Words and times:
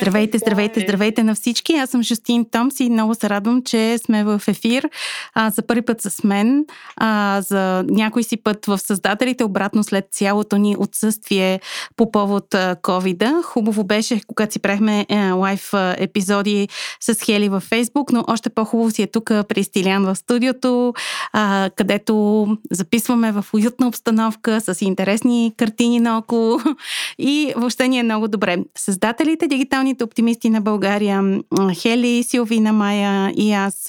Здравейте, 0.00 0.38
здравейте, 0.38 0.80
здравейте 0.80 1.22
на 1.22 1.34
всички. 1.34 1.74
Аз 1.74 1.90
съм 1.90 2.02
Жустин 2.02 2.46
Томс 2.50 2.80
и 2.80 2.90
много 2.90 3.14
се 3.14 3.30
радвам, 3.30 3.62
че 3.62 3.98
сме 3.98 4.24
в 4.24 4.42
ефир 4.48 4.90
а, 5.34 5.50
за 5.50 5.62
първи 5.62 5.82
път 5.82 6.00
с 6.00 6.24
мен, 6.24 6.64
а, 6.96 7.40
за 7.40 7.84
някой 7.88 8.22
си 8.22 8.36
път 8.36 8.66
в 8.66 8.78
създателите, 8.78 9.44
обратно 9.44 9.84
след 9.84 10.08
цялото 10.10 10.56
ни 10.56 10.76
отсъствие 10.78 11.60
по 11.96 12.10
повод 12.10 12.46
covid 12.82 13.42
Хубаво 13.42 13.84
беше, 13.84 14.20
когато 14.26 14.52
си 14.52 14.58
правихме 14.58 15.06
е, 15.08 15.30
лайв 15.30 15.70
епизоди 15.96 16.68
с 17.00 17.24
Хели 17.24 17.48
във 17.48 17.62
Фейсбук, 17.62 18.12
но 18.12 18.24
още 18.28 18.50
по-хубаво 18.50 18.90
си 18.90 19.02
е 19.02 19.06
тук 19.06 19.24
при 19.48 19.64
Стилян 19.64 20.04
в 20.04 20.16
студиото, 20.16 20.94
а, 21.32 21.70
където 21.76 22.46
записваме 22.70 23.32
в 23.32 23.44
уютна 23.54 23.88
обстановка 23.88 24.60
с 24.60 24.82
интересни 24.82 25.52
картини 25.56 26.00
наоколо 26.00 26.60
и 27.18 27.52
въобще 27.56 27.88
ни 27.88 27.98
е 27.98 28.02
много 28.02 28.28
добре. 28.28 28.56
Създателите, 28.76 29.48
дигитални 29.48 29.87
социалните 29.88 30.04
оптимисти 30.04 30.50
на 30.50 30.60
България, 30.60 31.40
Хели, 31.74 32.22
Силвина, 32.22 32.72
Майя 32.72 33.32
и 33.36 33.52
аз 33.52 33.84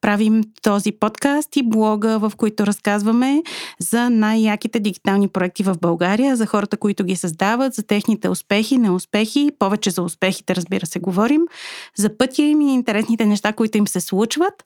правим 0.00 0.42
този 0.62 0.92
подкаст 0.92 1.56
и 1.56 1.62
блога, 1.62 2.18
в 2.18 2.32
които 2.36 2.66
разказваме 2.66 3.42
за 3.80 4.10
най-яките 4.10 4.80
дигитални 4.80 5.28
проекти 5.28 5.62
в 5.62 5.76
България, 5.80 6.36
за 6.36 6.46
хората, 6.46 6.76
които 6.76 7.04
ги 7.04 7.16
създават, 7.16 7.74
за 7.74 7.82
техните 7.82 8.28
успехи, 8.28 8.78
неуспехи, 8.78 9.50
повече 9.58 9.90
за 9.90 10.02
успехите, 10.02 10.56
разбира 10.56 10.86
се, 10.86 10.98
говорим, 10.98 11.40
за 11.96 12.16
пътя 12.18 12.42
им 12.42 12.60
и 12.60 12.74
интересните 12.74 13.26
неща, 13.26 13.52
които 13.52 13.78
им 13.78 13.86
се 13.86 14.00
случват. 14.00 14.64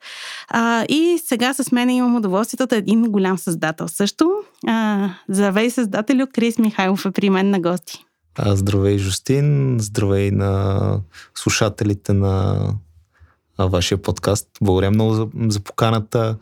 И 0.89 1.19
сега 1.27 1.55
с 1.55 1.73
мен 1.73 1.91
имам 1.91 2.17
удоволствието 2.17 2.67
да 2.67 2.77
един 2.77 3.03
голям 3.03 3.39
създател 3.39 3.89
също. 3.89 4.31
А, 4.67 5.09
здравей, 5.29 5.71
създателю, 5.71 6.27
Крис 6.33 6.59
Михайлов 6.59 7.07
е 7.07 7.11
при 7.11 7.31
мен 7.31 7.51
на 7.51 7.61
гости. 7.61 8.05
Здравей, 8.39 8.99
Жустин. 8.99 9.77
Здравей 9.81 10.31
на 10.31 11.01
слушателите 11.35 12.13
на 12.13 12.57
вашия 13.59 14.03
подкаст. 14.03 14.49
Благодаря 14.63 14.91
много 14.91 15.15
за, 15.15 15.29
за 15.49 15.61
поканата. 15.61 16.37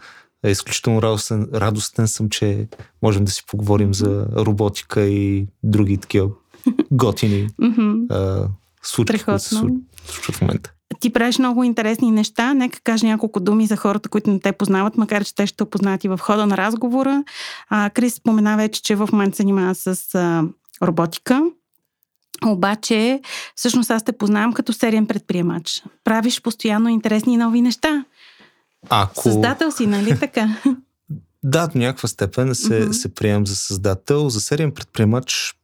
Изключително 0.47 1.03
радостен, 1.03 1.49
радостен 1.55 2.09
съм, 2.09 2.29
че 2.29 2.69
можем 3.03 3.25
да 3.25 3.31
си 3.31 3.45
поговорим 3.47 3.95
за 3.95 4.27
роботика 4.37 5.01
и 5.01 5.47
други 5.63 5.97
такива 5.97 6.29
готини 6.91 7.49
случки, 8.83 9.25
които 9.25 9.43
се 9.43 9.55
случват 9.55 10.37
в 10.37 10.41
момента. 10.41 10.73
Ти 11.01 11.13
правиш 11.13 11.39
много 11.39 11.65
интересни 11.65 12.11
неща. 12.11 12.55
Нека 12.55 12.81
кажа 12.81 13.07
няколко 13.07 13.41
думи 13.41 13.67
за 13.67 13.77
хората, 13.77 14.09
които 14.09 14.31
не 14.31 14.41
те 14.41 14.53
познават, 14.53 14.97
макар 14.97 15.25
че 15.25 15.35
те 15.35 15.47
ще 15.47 15.63
опознат 15.63 16.05
и 16.05 16.09
в 16.09 16.19
хода 16.23 16.47
на 16.47 16.57
разговора. 16.57 17.25
А, 17.69 17.91
Крис 17.91 18.15
спомена 18.15 18.57
вече, 18.57 18.83
че 18.83 18.97
в 18.97 19.09
момента 19.13 19.37
се 19.37 19.43
занимава 19.43 19.75
с 19.75 20.15
а, 20.15 20.45
роботика. 20.83 21.43
Обаче, 22.47 23.21
всъщност 23.55 23.91
аз 23.91 24.05
те 24.05 24.13
познавам 24.13 24.53
като 24.53 24.73
сериен 24.73 25.07
предприемач. 25.07 25.83
Правиш 26.05 26.43
постоянно 26.43 26.89
интересни 26.89 27.37
нови 27.37 27.63
неща. 27.63 28.05
Ако... 28.91 29.23
Създател 29.23 29.71
си, 29.71 29.87
нали 29.87 30.19
така? 30.19 30.57
да, 31.43 31.67
до 31.67 31.79
някаква 31.79 32.09
степен 32.09 32.55
се, 32.55 32.69
uh-huh. 32.69 32.93
се 32.93 33.15
приемам 33.15 33.47
за 33.47 33.57
създател. 33.57 34.29
За 34.29 34.41
сериен 34.41 34.73
предприемач... 34.73 35.55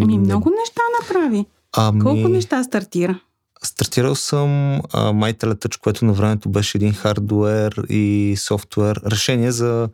Ами 0.00 0.18
много 0.18 0.50
неща 0.50 0.82
направи. 1.00 1.46
Ами... 1.76 2.00
Колко 2.00 2.28
неща 2.28 2.64
стартира? 2.64 3.20
Стартирал 3.64 4.14
съм 4.14 4.48
My 4.92 5.44
Touch, 5.44 5.80
което 5.80 6.04
на 6.04 6.12
времето 6.12 6.48
беше 6.48 6.78
един 6.78 6.92
хардуер 6.92 7.84
и 7.88 8.34
софтуер. 8.38 9.00
Решение 9.06 9.52
за 9.52 9.88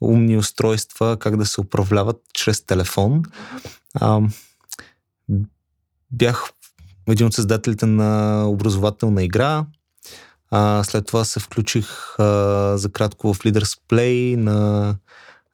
умни 0.00 0.36
устройства, 0.36 1.16
как 1.16 1.36
да 1.36 1.46
се 1.46 1.60
управляват 1.60 2.16
чрез 2.32 2.64
телефон. 2.66 3.22
А, 3.94 4.20
бях 6.14 6.50
един 7.08 7.26
от 7.26 7.34
създателите 7.34 7.86
на 7.86 8.42
образователна 8.48 9.22
игра. 9.22 9.66
А, 10.50 10.84
след 10.84 11.06
това 11.06 11.24
се 11.24 11.40
включих 11.40 12.18
а, 12.18 12.24
за 12.76 12.88
кратко 12.92 13.34
в 13.34 13.38
Leaders 13.38 13.78
Play 13.90 14.36
на 14.36 14.94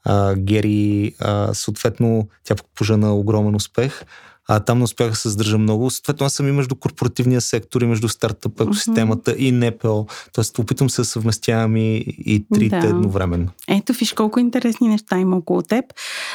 а, 0.04 0.34
Гери. 0.34 1.14
А, 1.20 1.54
съответно, 1.54 2.28
тя 2.44 2.54
пожена 2.74 3.14
огромен 3.14 3.54
успех. 3.54 4.02
А 4.48 4.60
там 4.60 4.78
не 4.78 4.84
успях 4.84 5.10
да 5.10 5.16
се 5.16 5.28
задържа 5.28 5.58
много. 5.58 5.90
Съответно, 5.90 6.26
аз 6.26 6.32
съм 6.32 6.48
и 6.48 6.52
между 6.52 6.74
корпоративния 6.74 7.40
сектор, 7.40 7.80
и 7.80 7.86
между 7.86 8.08
стартъп 8.08 8.60
екосистемата 8.60 9.30
uh-huh. 9.30 9.36
и 9.36 9.52
НПО. 9.52 10.06
Тоест, 10.32 10.58
опитвам 10.58 10.90
се 10.90 11.00
да 11.00 11.04
съвместявам 11.04 11.76
и, 11.76 11.96
и 12.18 12.46
трите 12.54 12.80
да. 12.80 12.86
едновременно. 12.86 13.48
Ето, 13.68 13.92
виж 13.92 14.12
колко 14.12 14.40
интересни 14.40 14.88
неща 14.88 15.18
има 15.18 15.36
около 15.36 15.62
теб. 15.62 15.84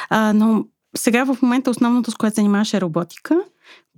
А, 0.10 0.34
но 0.34 0.66
сега 0.98 1.24
в 1.24 1.38
момента 1.42 1.70
основното, 1.70 2.12
с 2.12 2.16
което 2.16 2.36
занимаваш 2.36 2.74
е 2.74 2.82
роботика. 2.82 3.40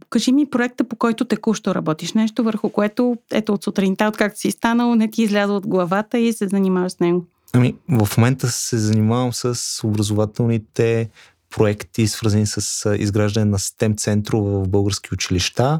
Кажи 0.10 0.32
ми 0.32 0.50
проекта, 0.50 0.84
по 0.84 0.96
който 0.96 1.26
текущо 1.26 1.76
работиш. 1.76 2.14
Нещо 2.14 2.44
върху 2.44 2.70
което, 2.70 3.18
ето 3.32 3.54
от 3.54 3.64
сутринта, 3.64 4.08
откакто 4.08 4.40
си 4.40 4.52
станал, 4.52 4.96
не 4.96 5.12
ти 5.12 5.24
изляза 5.24 5.54
от 5.54 5.68
главата 5.68 6.20
и 6.20 6.34
се 6.34 6.48
занимаваш 6.48 6.92
с 6.92 7.00
него. 7.00 7.26
Ами, 7.54 7.76
в 7.90 8.18
момента 8.18 8.48
се 8.48 8.78
занимавам 8.78 9.34
с 9.34 9.58
образователните 9.84 11.10
проекти, 11.50 12.08
свързани 12.08 12.46
с 12.48 12.96
изграждане 12.98 13.46
на 13.46 13.58
STEM 13.60 13.98
центрове 13.98 14.52
в 14.52 14.70
български 14.70 15.10
училища. 15.14 15.80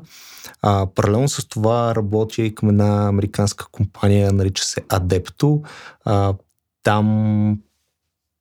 А, 0.62 0.88
паралелно 0.96 1.30
с 1.30 1.48
това 1.48 1.96
работя 1.96 2.42
и 2.42 2.56
към 2.56 2.70
една 2.70 3.08
американска 3.08 3.66
компания, 3.72 4.34
нарича 4.34 4.64
се 4.64 4.82
Adepto. 4.82 5.68
А, 6.06 6.34
там 6.84 7.58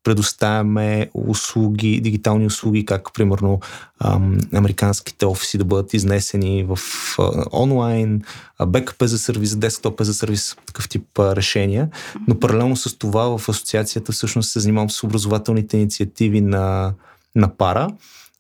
предоставяме 0.06 1.10
услуги, 1.14 2.00
дигитални 2.00 2.46
услуги, 2.46 2.84
как 2.84 3.12
примерно 3.12 3.60
ам, 4.00 4.38
американските 4.54 5.26
офиси 5.26 5.58
да 5.58 5.64
бъдат 5.64 5.94
изнесени 5.94 6.64
в 6.68 6.78
а, 7.18 7.44
онлайн, 7.52 8.22
бекъп 8.66 9.02
за 9.02 9.18
сервис, 9.18 9.56
десктоп 9.56 10.00
за 10.00 10.14
сервис, 10.14 10.56
такъв 10.66 10.88
тип 10.88 11.18
а, 11.18 11.36
решения. 11.36 11.88
Но 12.28 12.40
паралелно 12.40 12.76
с 12.76 12.98
това 12.98 13.38
в 13.38 13.48
асоциацията 13.48 14.12
всъщност 14.12 14.50
се 14.50 14.60
занимавам 14.60 14.90
с 14.90 15.02
образователните 15.02 15.76
инициативи 15.76 16.40
на, 16.40 16.92
на 17.34 17.56
пара. 17.56 17.88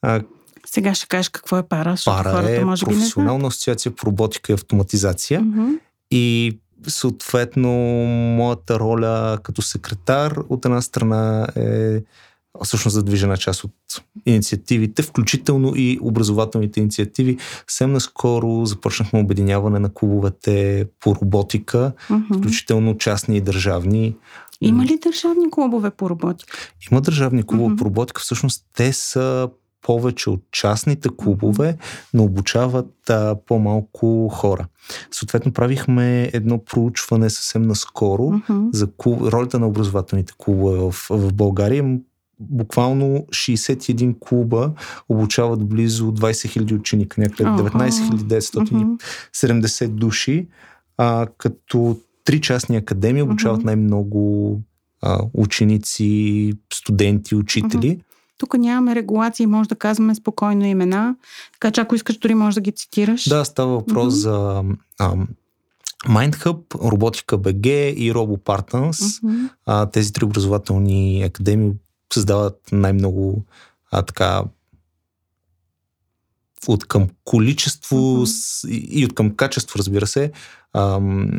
А, 0.02 0.22
сега 0.66 0.94
ще 0.94 1.06
кажеш 1.06 1.28
какво 1.28 1.58
е 1.58 1.62
пара, 1.62 1.96
пара 2.04 2.30
хората 2.30 2.56
е 2.56 2.64
може 2.64 2.86
би 2.86 2.92
професионална 2.92 3.48
асоциация 3.48 3.92
по 3.92 4.06
роботика 4.06 4.52
и 4.52 4.54
автоматизация. 4.54 5.40
Mm-hmm. 5.40 5.78
И 6.10 6.58
съответно, 6.86 7.70
моята 8.36 8.78
роля 8.78 9.38
като 9.42 9.62
секретар 9.62 10.36
от 10.48 10.64
една 10.64 10.82
страна 10.82 11.46
е 11.56 12.02
всъщност 12.64 12.94
задвижена 12.94 13.36
част 13.36 13.64
от 13.64 13.72
инициативите, 14.26 15.02
включително 15.02 15.72
и 15.76 15.98
образователните 16.02 16.80
инициативи. 16.80 17.38
Съвсем 17.68 17.92
наскоро 17.92 18.66
започнахме 18.66 19.20
обединяване 19.20 19.78
на 19.78 19.94
клубовете 19.94 20.86
по 21.00 21.14
роботика, 21.14 21.92
uh-huh. 22.10 22.38
включително 22.38 22.98
частни 22.98 23.36
и 23.36 23.40
държавни. 23.40 24.16
Има 24.60 24.84
ли 24.84 24.98
държавни 25.02 25.50
клубове 25.50 25.90
по 25.90 26.10
роботика? 26.10 26.56
Има 26.90 27.00
държавни 27.00 27.42
клубове 27.42 27.74
uh-huh. 27.74 27.78
по 27.78 27.84
роботика. 27.84 28.20
Всъщност 28.20 28.64
те 28.76 28.92
са 28.92 29.48
повече 29.86 30.30
от 30.30 30.42
частните 30.52 31.08
клубове, 31.16 31.76
но 32.14 32.24
обучават 32.24 33.10
а, 33.10 33.36
по-малко 33.46 34.28
хора. 34.28 34.66
Съответно, 35.10 35.52
правихме 35.52 36.30
едно 36.32 36.64
проучване 36.64 37.30
съвсем 37.30 37.62
наскоро 37.62 38.22
uh-huh. 38.22 38.68
за 38.72 38.86
клуб, 38.96 39.20
ролята 39.20 39.58
на 39.58 39.66
образователните 39.66 40.32
клубове 40.38 40.78
в, 40.78 41.06
в 41.10 41.32
България. 41.32 41.98
Буквално 42.40 43.26
61 43.30 44.14
клуба 44.20 44.72
обучават 45.08 45.68
близо 45.68 46.04
20 46.04 46.30
000 46.30 46.78
ученика, 46.78 47.20
някъде 47.20 47.44
uh-huh. 47.44 47.90
19 48.40 48.98
970 49.32 49.88
души, 49.88 50.48
а, 50.96 51.26
като 51.38 51.96
три 52.24 52.40
частни 52.40 52.76
академии 52.76 53.22
обучават 53.22 53.64
най-много 53.64 54.60
а, 55.02 55.20
ученици, 55.34 56.52
студенти, 56.72 57.34
учители. 57.34 58.00
Тук 58.38 58.58
нямаме 58.58 58.94
регулации, 58.94 59.46
може 59.46 59.68
да 59.68 59.74
казваме 59.74 60.14
спокойно 60.14 60.64
имена. 60.64 61.16
Така 61.52 61.70
че 61.70 61.80
ако 61.80 61.94
искаш, 61.94 62.18
дори 62.18 62.34
може 62.34 62.54
да 62.54 62.60
ги 62.60 62.72
цитираш. 62.72 63.28
Да, 63.28 63.44
става 63.44 63.72
въпрос 63.72 64.14
mm-hmm. 64.14 64.18
за 64.18 64.62
ам, 65.00 65.28
MindHub, 66.08 66.90
Роботика 66.92 67.38
БГ 67.38 67.66
и 67.66 68.12
RoboPartners. 68.14 68.90
Mm-hmm. 68.90 69.48
А, 69.66 69.86
тези 69.86 70.12
три 70.12 70.24
образователни 70.24 71.22
академии 71.22 71.72
създават 72.12 72.60
най-много 72.72 73.44
а, 73.90 74.02
така 74.02 74.42
от 76.68 76.84
към 76.84 77.08
количество 77.24 77.96
mm-hmm. 77.96 78.68
и 78.68 79.04
от 79.04 79.14
към 79.14 79.36
качество, 79.36 79.78
разбира 79.78 80.06
се, 80.06 80.32
ам, 80.74 81.30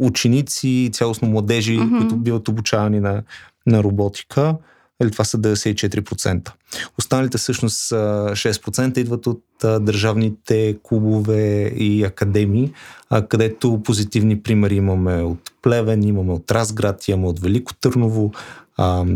ученици, 0.00 0.90
цялостно 0.92 1.28
младежи, 1.28 1.78
mm-hmm. 1.78 1.98
които 1.98 2.16
биват 2.16 2.48
обучавани 2.48 3.00
на, 3.00 3.22
на 3.66 3.82
роботика. 3.82 4.56
или 5.02 5.10
това 5.10 5.24
са 5.24 5.38
94%. 5.38 6.50
Останалите 6.98 7.38
всъщност 7.38 7.90
6% 7.90 8.98
идват 8.98 9.26
от 9.26 9.44
държавните 9.62 10.76
клубове 10.82 11.66
и 11.66 12.04
академии, 12.04 12.72
където 13.28 13.82
позитивни 13.84 14.42
примери 14.42 14.76
имаме 14.76 15.22
от 15.22 15.52
Плевен, 15.62 16.04
имаме 16.04 16.32
от 16.32 16.50
Разград, 16.50 17.08
имаме 17.08 17.26
от 17.26 17.40
Велико 17.40 17.74
Търново. 17.74 18.32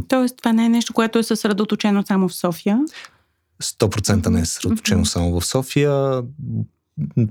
Тоест 0.09 0.37
това 0.37 0.53
не 0.53 0.65
е 0.67 0.69
нещо, 0.69 0.93
което 0.93 1.19
е 1.19 1.23
съсредоточено 1.23 2.07
само 2.07 2.29
в 2.29 2.35
София? 2.35 2.81
100% 3.63 4.27
не 4.27 4.41
е 4.41 4.45
съсредоточено 4.45 5.05
mm-hmm. 5.05 5.13
само 5.13 5.41
в 5.41 5.47
София 5.47 6.23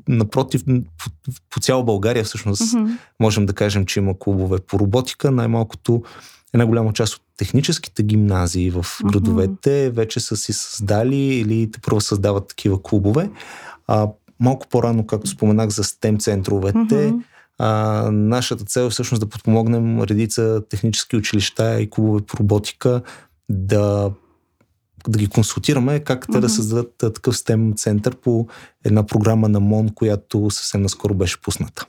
напротив, 0.08 0.64
по, 0.66 1.32
по 1.50 1.60
цяла 1.60 1.84
България 1.84 2.24
всъщност 2.24 2.62
mm-hmm. 2.62 2.98
можем 3.20 3.46
да 3.46 3.54
кажем, 3.54 3.86
че 3.86 4.00
има 4.00 4.20
клубове 4.20 4.60
по 4.60 4.80
роботика. 4.80 5.32
Най-малкото 5.32 6.04
една 6.54 6.66
голяма 6.66 6.94
част 6.94 7.14
от 7.14 7.22
техническите 7.38 8.04
гимназии 8.04 8.72
в 8.72 8.86
градовете 9.06 9.70
mm-hmm. 9.70 9.90
вече 9.90 10.20
са 10.20 10.38
си 10.38 10.54
създали 10.54 11.16
или 11.16 11.72
те 11.72 11.80
първо 11.80 12.02
създават 12.02 12.48
такива 12.48 12.84
клубове. 12.84 13.30
А, 13.88 14.08
малко 14.40 14.68
по-рано, 14.68 15.08
както 15.08 15.30
споменах 15.30 15.70
за 15.70 15.84
STEM 15.84 16.20
центровете, 16.20 16.78
mm-hmm. 16.80 17.22
а, 17.60 18.12
нашата 18.12 18.66
цел 18.66 18.82
е 18.82 18.90
всъщност 18.90 19.22
да 19.22 19.30
подпомогнем 19.30 20.02
редица 20.02 20.62
технически 20.70 21.16
училища 21.16 21.82
и 21.82 21.90
клубове 21.90 22.22
по 22.22 22.38
роботика 22.38 23.02
да 23.50 24.12
да 25.08 25.20
ги 25.20 25.28
консултираме 25.28 26.00
как 26.00 26.28
те 26.28 26.32
uh-huh. 26.32 26.40
да 26.40 26.50
създадат 26.50 26.96
такъв 26.98 27.36
STEM 27.36 27.76
център 27.76 28.16
по 28.16 28.48
една 28.86 29.06
програма 29.06 29.50
на 29.50 29.60
МОН, 29.60 29.90
която 29.90 30.50
съвсем 30.52 30.82
наскоро 30.82 31.14
беше 31.14 31.42
пусната. 31.42 31.86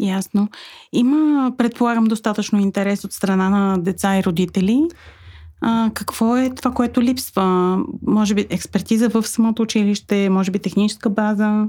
Ясно. 0.00 0.48
Има, 0.92 1.52
предполагам, 1.58 2.04
достатъчно 2.04 2.60
интерес 2.60 3.04
от 3.04 3.12
страна 3.12 3.50
на 3.50 3.78
деца 3.78 4.18
и 4.18 4.24
родители. 4.24 4.82
А, 5.60 5.90
какво 5.94 6.36
е 6.36 6.50
това, 6.54 6.70
което 6.70 7.02
липсва? 7.02 7.78
Може 8.06 8.34
би 8.34 8.46
експертиза 8.50 9.08
в 9.08 9.22
самото 9.26 9.62
училище, 9.62 10.30
може 10.30 10.50
би 10.50 10.58
техническа 10.58 11.10
база? 11.10 11.68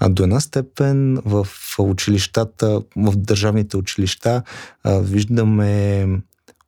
А 0.00 0.08
до 0.08 0.22
една 0.22 0.40
степен 0.40 1.18
в 1.24 1.48
училищата, 1.78 2.82
в 2.96 3.16
държавните 3.16 3.76
училища 3.76 4.42
а, 4.84 4.98
виждаме 4.98 6.06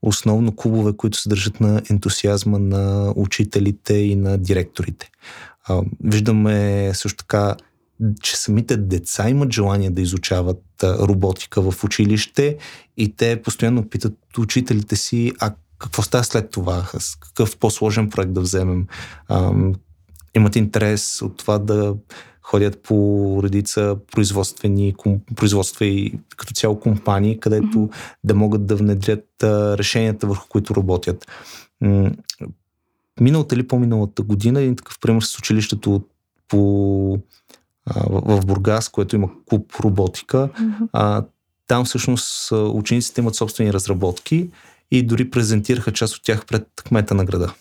основно 0.07 0.57
клубове, 0.57 0.97
които 0.97 1.19
се 1.19 1.29
държат 1.29 1.61
на 1.61 1.83
ентусиазма 1.91 2.59
на 2.59 3.13
учителите 3.17 3.95
и 3.95 4.17
на 4.17 4.39
директорите. 4.39 5.11
А, 5.65 5.83
виждаме 6.05 6.91
също 6.95 7.17
така, 7.17 7.57
че 8.23 8.37
самите 8.37 8.77
деца 8.77 9.29
имат 9.29 9.53
желание 9.53 9.91
да 9.91 10.03
изучават 10.03 10.63
роботика 10.83 11.71
в 11.71 11.85
училище 11.85 12.57
и 12.97 13.17
те 13.17 13.43
постоянно 13.43 13.89
питат 13.89 14.19
учителите 14.39 14.97
си, 14.97 15.33
а 15.41 15.55
какво 15.79 16.03
става 16.03 16.25
след 16.25 16.51
това, 16.51 16.91
с 16.99 17.17
какъв 17.17 17.57
по-сложен 17.57 18.11
проект 18.11 18.33
да 18.33 18.41
вземем. 18.41 18.87
А, 19.29 19.53
имат 20.37 20.57
интерес 20.57 21.23
от 21.23 21.37
това 21.37 21.59
да 21.59 21.95
ходят 22.45 22.83
по 22.83 23.41
редица 23.43 23.97
производствени, 24.13 24.95
производства 25.37 25.87
и 25.87 26.15
като 26.37 26.55
цяло 26.55 26.81
компании, 26.81 27.41
където 27.41 27.67
mm-hmm. 27.67 28.17
да 28.25 28.35
могат 28.35 28.67
да 28.67 28.77
внедрят 28.77 29.29
решенията, 29.79 30.27
върху 30.27 30.49
които 30.49 30.75
работят. 30.75 31.27
Миналата 33.21 33.55
или 33.55 33.69
по-миналата 33.69 34.23
година 34.23 34.61
един 34.61 34.77
такъв 34.77 34.99
пример 35.01 35.23
с 35.23 35.39
училището 35.39 36.03
по, 36.49 37.19
а, 37.87 38.01
в, 38.11 38.41
в 38.41 38.47
Бургас, 38.47 38.89
което 38.89 39.17
има 39.17 39.31
клуб 39.49 39.73
роботика. 39.81 40.37
Mm-hmm. 40.37 40.89
А, 40.93 41.25
там 41.67 41.85
всъщност 41.85 42.53
учениците 42.53 43.21
имат 43.21 43.35
собствени 43.35 43.73
разработки 43.73 44.51
и 44.91 45.03
дори 45.03 45.31
презентираха 45.31 45.93
част 45.93 46.17
от 46.17 46.23
тях 46.23 46.47
пред 46.47 46.69
кмета 46.85 47.15
на 47.15 47.25
града. 47.25 47.55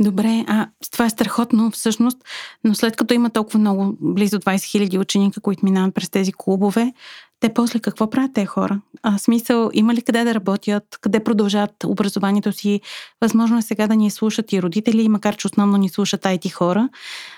Добре, 0.00 0.44
а 0.48 0.68
това 0.92 1.04
е 1.04 1.10
страхотно 1.10 1.70
всъщност, 1.70 2.18
но 2.64 2.74
след 2.74 2.96
като 2.96 3.14
има 3.14 3.30
толкова 3.30 3.58
много, 3.58 3.96
близо 4.00 4.38
20 4.38 4.88
000 4.88 5.00
ученика, 5.00 5.40
които 5.40 5.64
минават 5.64 5.94
през 5.94 6.10
тези 6.10 6.32
клубове, 6.32 6.92
те 7.40 7.48
после 7.54 7.80
какво 7.80 8.10
правят 8.10 8.30
те 8.34 8.46
хора? 8.46 8.80
А, 9.02 9.18
смисъл, 9.18 9.70
има 9.72 9.94
ли 9.94 10.02
къде 10.02 10.24
да 10.24 10.34
работят, 10.34 10.98
къде 11.00 11.24
продължат 11.24 11.84
образованието 11.84 12.52
си? 12.52 12.80
Възможно 13.20 13.58
е 13.58 13.62
сега 13.62 13.86
да 13.86 13.96
ни 13.96 14.10
слушат 14.10 14.52
и 14.52 14.62
родители, 14.62 15.08
макар 15.08 15.36
че 15.36 15.46
основно 15.46 15.76
ни 15.76 15.88
слушат 15.88 16.22
IT 16.22 16.52
хора. 16.52 16.88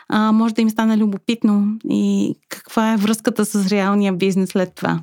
А, 0.09 0.33
може 0.33 0.55
да 0.55 0.63
им 0.63 0.71
стане 0.71 0.97
любопитно 0.97 1.67
и 1.91 2.35
каква 2.49 2.93
е 2.93 2.97
връзката 2.97 3.45
с 3.45 3.67
реалния 3.67 4.13
бизнес 4.13 4.51
след 4.51 4.75
това? 4.75 5.01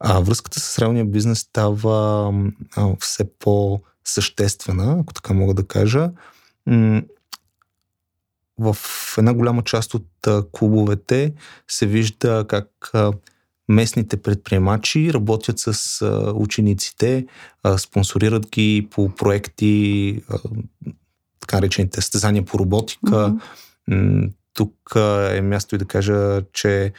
А, 0.00 0.20
връзката 0.20 0.60
с 0.60 0.78
реалния 0.78 1.04
бизнес 1.04 1.38
става 1.38 2.32
а, 2.76 2.88
все 3.00 3.24
по-съществена, 3.38 4.96
ако 5.00 5.14
така 5.14 5.34
мога 5.34 5.54
да 5.54 5.66
кажа 5.66 6.10
в 8.58 8.76
една 9.18 9.34
голяма 9.34 9.62
част 9.62 9.94
от 9.94 10.06
клубовете 10.52 11.32
се 11.68 11.86
вижда 11.86 12.44
как 12.48 12.92
местните 13.68 14.16
предприемачи 14.16 15.12
работят 15.12 15.58
с 15.58 16.06
учениците, 16.34 17.26
спонсорират 17.76 18.50
ги 18.50 18.88
по 18.90 19.08
проекти, 19.08 20.22
така 21.40 21.62
речените 21.62 22.00
състезания 22.00 22.44
по 22.44 22.58
роботика. 22.58 23.36
Mm-hmm. 23.90 24.32
Тук 24.54 24.74
е 25.30 25.40
място 25.40 25.74
и 25.74 25.78
да 25.78 25.84
кажа, 25.84 26.42
че 26.52 26.92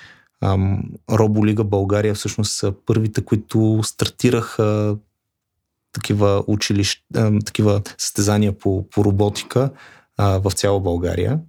Роболига 1.12 1.64
България 1.64 2.16
всъщност 2.16 2.52
са 2.52 2.74
първите, 2.86 3.26
които 3.26 3.80
стартираха 3.84 4.98
такива 5.98 6.44
училища, 6.48 7.32
такива 7.46 7.82
състезания 7.98 8.58
по, 8.58 8.90
по 8.90 9.06
роботика 9.06 9.70
а, 10.18 10.40
в 10.40 10.52
цяла 10.52 10.80
България. 10.80 11.40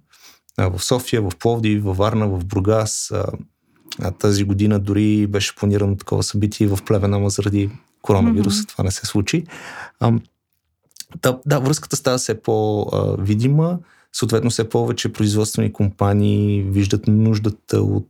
А, 0.57 0.69
в 0.69 0.83
София, 0.83 1.21
в 1.21 1.31
Пловдив, 1.39 1.83
в 1.83 1.93
Варна, 1.93 2.27
в 2.27 2.45
Бургас. 2.45 3.11
А, 3.11 3.25
а, 4.01 4.11
тази 4.11 4.43
година 4.43 4.79
дори 4.79 5.27
беше 5.27 5.55
планирано 5.55 5.97
такова 5.97 6.23
събитие 6.23 6.67
в 6.67 6.79
Плевен, 6.85 7.13
ама 7.13 7.29
заради 7.29 7.69
коронавируса 8.01 8.63
mm-hmm. 8.63 8.69
това 8.69 8.83
не 8.83 8.91
се 8.91 9.05
случи. 9.05 9.43
А, 9.99 10.13
да, 11.21 11.39
да, 11.45 11.59
връзката 11.59 11.95
става 11.95 12.17
все 12.17 12.41
по-видима. 12.41 13.79
Съответно, 14.13 14.49
все 14.49 14.69
повече 14.69 15.13
производствени 15.13 15.73
компании 15.73 16.63
виждат 16.63 17.07
нуждата 17.07 17.81
от 17.81 18.09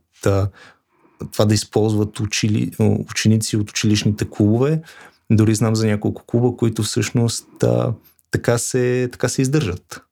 това 1.32 1.44
да 1.44 1.54
използват 1.54 2.20
учили, 2.20 2.70
ученици 2.78 3.56
от 3.56 3.70
училищните 3.70 4.30
клубове, 4.30 4.82
дори 5.30 5.54
знам 5.54 5.76
за 5.76 5.86
няколко 5.86 6.24
клуба, 6.26 6.56
които 6.56 6.82
всъщност 6.82 7.62
а, 7.62 7.92
така, 8.30 8.58
се, 8.58 9.08
така 9.12 9.28
се 9.28 9.42
издържат. 9.42 10.02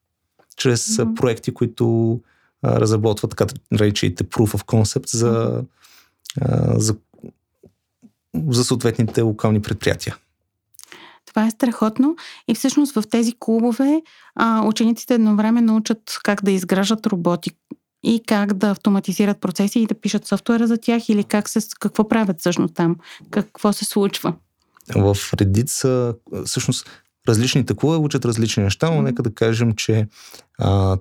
Чрез 0.55 0.87
mm-hmm. 0.87 1.15
проекти, 1.15 1.53
които 1.53 2.19
а, 2.61 2.79
разработват 2.79 3.31
така 3.31 3.45
наречените 3.71 4.23
proof 4.23 4.57
of 4.57 4.65
concept 4.65 5.17
за, 5.17 5.63
а, 6.41 6.79
за, 6.79 6.95
за 8.49 8.63
съответните 8.63 9.21
локални 9.21 9.61
предприятия. 9.61 10.17
Това 11.25 11.45
е 11.45 11.51
страхотно 11.51 12.15
и 12.47 12.55
всъщност 12.55 12.93
в 12.95 13.03
тези 13.09 13.33
клубове 13.39 14.01
а, 14.35 14.65
учениците 14.65 15.13
едновременно 15.13 15.73
научат 15.73 16.19
как 16.23 16.43
да 16.43 16.51
изграждат 16.51 17.05
роботи 17.05 17.51
и 18.03 18.23
как 18.27 18.53
да 18.53 18.69
автоматизират 18.69 19.41
процеси 19.41 19.79
и 19.79 19.85
да 19.85 19.95
пишат 19.95 20.27
софтуера 20.27 20.67
за 20.67 20.77
тях 20.77 21.09
или 21.09 21.23
как 21.23 21.49
се, 21.49 21.59
какво 21.79 22.07
правят 22.07 22.39
всъщност 22.39 22.73
там, 22.73 22.95
какво 23.31 23.73
се 23.73 23.85
случва 23.85 24.33
в 24.95 25.17
редица, 25.33 26.15
всъщност 26.45 26.87
различните 27.27 27.75
клубове 27.75 27.97
учат 27.97 28.25
различни 28.25 28.63
неща, 28.63 28.91
но 28.91 29.01
нека 29.01 29.23
да 29.23 29.33
кажем, 29.33 29.75
че 29.75 30.07
а, 30.59 30.97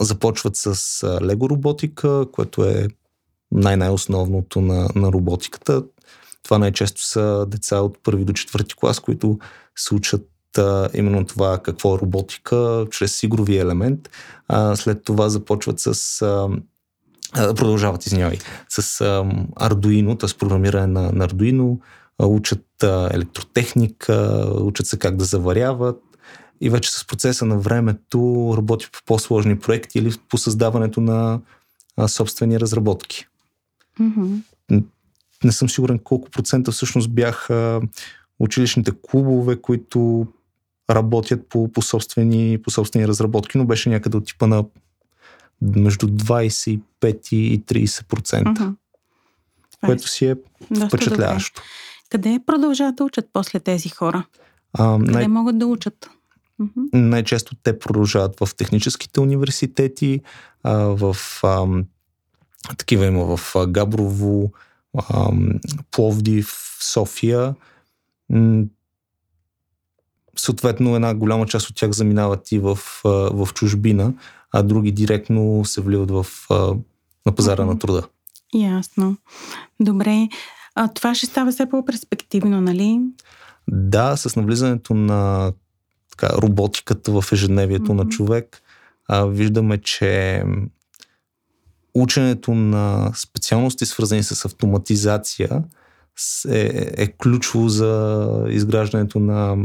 започват 0.00 0.56
с 0.56 1.02
лего 1.22 1.50
роботика, 1.50 2.26
което 2.32 2.64
е 2.64 2.88
най-най-основното 3.52 4.60
на, 4.60 4.88
на 4.94 5.12
роботиката. 5.12 5.82
Това 6.42 6.58
най-често 6.58 7.04
са 7.04 7.46
деца 7.48 7.80
от 7.80 7.98
първи 8.02 8.24
до 8.24 8.32
четвърти 8.32 8.74
клас, 8.76 9.00
които 9.00 9.38
се 9.76 9.94
учат 9.94 10.28
а, 10.58 10.88
именно 10.94 11.26
това 11.26 11.58
какво 11.58 11.94
е 11.94 11.98
роботика, 11.98 12.86
чрез 12.90 13.22
игрови 13.22 13.58
елемент. 13.58 14.10
А, 14.48 14.76
след 14.76 15.04
това 15.04 15.28
започват 15.28 15.80
с 15.80 16.22
а, 16.22 16.48
продължават, 17.34 18.06
извинявай, 18.06 18.38
с 18.68 19.00
а, 19.00 19.24
Arduino, 19.68 20.20
т.е. 20.20 20.38
програмиране 20.38 20.86
на, 20.86 21.12
на 21.12 21.28
Arduino, 21.28 21.78
учат 22.22 22.82
електротехника, 23.10 24.48
учат 24.60 24.86
се 24.86 24.98
как 24.98 25.16
да 25.16 25.24
заваряват 25.24 26.02
и 26.60 26.70
вече 26.70 26.92
с 26.92 27.06
процеса 27.06 27.44
на 27.44 27.58
времето 27.58 28.54
работи 28.56 28.88
по 28.92 28.98
по-сложни 29.06 29.58
проекти 29.58 29.98
или 29.98 30.12
по 30.28 30.38
създаването 30.38 31.00
на 31.00 31.40
собствени 32.08 32.60
разработки. 32.60 33.26
Mm-hmm. 34.00 34.42
Не 35.44 35.52
съм 35.52 35.68
сигурен 35.68 35.98
колко 35.98 36.30
процента 36.30 36.72
всъщност 36.72 37.10
бяха 37.10 37.80
училищните 38.38 38.92
клубове, 39.02 39.60
които 39.60 40.26
работят 40.90 41.48
по, 41.48 41.72
по, 41.72 41.82
собствени, 41.82 42.62
по 42.62 42.70
собствени 42.70 43.08
разработки, 43.08 43.58
но 43.58 43.64
беше 43.64 43.88
някъде 43.88 44.16
от 44.16 44.26
типа 44.26 44.46
на 44.46 44.64
между 45.62 46.06
25 46.06 46.80
и 47.32 47.64
30%. 47.64 48.42
Mm-hmm. 48.42 48.74
Което 49.80 50.08
си 50.08 50.26
е 50.26 50.36
впечатляващо. 50.88 51.62
Къде 52.14 52.40
продължават 52.46 52.96
да 52.96 53.04
учат 53.04 53.28
после 53.32 53.60
тези 53.60 53.88
хора? 53.88 54.24
А, 54.72 54.98
Къде 54.98 55.12
най- 55.12 55.28
могат 55.28 55.58
да 55.58 55.66
учат? 55.66 56.10
Най-често 56.92 57.56
те 57.62 57.78
продължават 57.78 58.40
в 58.40 58.54
техническите 58.56 59.20
университети, 59.20 60.20
а, 60.62 60.74
в 60.76 61.16
а, 61.42 61.66
такива 62.78 63.06
има 63.06 63.36
в 63.36 63.54
Габрово, 63.68 64.52
а, 64.98 65.30
Пловдив, 65.90 66.54
София. 66.80 67.54
Съответно, 70.36 70.94
една 70.94 71.14
голяма 71.14 71.46
част 71.46 71.70
от 71.70 71.76
тях 71.76 71.90
заминават 71.90 72.52
и 72.52 72.58
в, 72.58 72.78
в 73.04 73.48
чужбина, 73.54 74.14
а 74.52 74.62
други 74.62 74.92
директно 74.92 75.64
се 75.64 75.80
вливат 75.80 76.10
в, 76.10 76.26
на 77.26 77.32
пазара 77.34 77.62
mm-hmm. 77.62 77.66
на 77.66 77.78
труда. 77.78 78.02
Ясно. 78.54 79.16
Добре. 79.80 80.28
А, 80.74 80.88
това 80.88 81.14
ще 81.14 81.26
става 81.26 81.52
все 81.52 81.68
по-перспективно, 81.68 82.60
нали? 82.60 83.00
Да, 83.68 84.16
с 84.16 84.36
навлизането 84.36 84.94
на 84.94 85.52
така, 86.10 86.36
роботиката 86.36 87.20
в 87.20 87.32
ежедневието 87.32 87.84
mm-hmm. 87.84 88.04
на 88.04 88.08
човек, 88.08 88.62
а, 89.08 89.24
виждаме, 89.24 89.78
че 89.78 90.44
ученето 91.94 92.54
на 92.54 93.12
специалности, 93.16 93.86
свързани 93.86 94.22
с 94.22 94.44
автоматизация, 94.44 95.64
е, 96.48 96.92
е 96.96 97.06
ключово 97.06 97.68
за 97.68 98.46
изграждането 98.48 99.20
на 99.20 99.56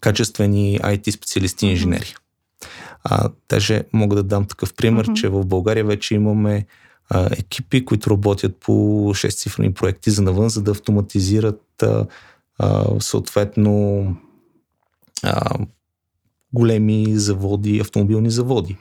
качествени 0.00 0.78
IT 0.80 1.10
специалисти 1.10 1.66
и 1.66 1.70
инженери. 1.70 2.14
А, 3.04 3.28
даже 3.48 3.84
мога 3.92 4.16
да 4.16 4.22
дам 4.22 4.44
такъв 4.44 4.74
пример, 4.74 5.06
mm-hmm. 5.06 5.14
че 5.14 5.28
в 5.28 5.44
България 5.46 5.84
вече 5.84 6.14
имаме 6.14 6.66
а, 7.10 7.28
екипи, 7.38 7.84
които 7.84 8.10
работят 8.10 8.56
по 8.56 8.72
6-цифрени 9.14 9.72
проекти 9.72 10.10
за 10.10 10.22
навън, 10.22 10.48
за 10.48 10.62
да 10.62 10.70
автоматизират 10.70 11.82
а, 11.82 12.06
а, 12.58 12.84
съответно 13.00 14.06
а, 15.22 15.58
големи 16.52 17.06
заводи, 17.08 17.80
автомобилни 17.80 18.30
заводи. 18.30 18.76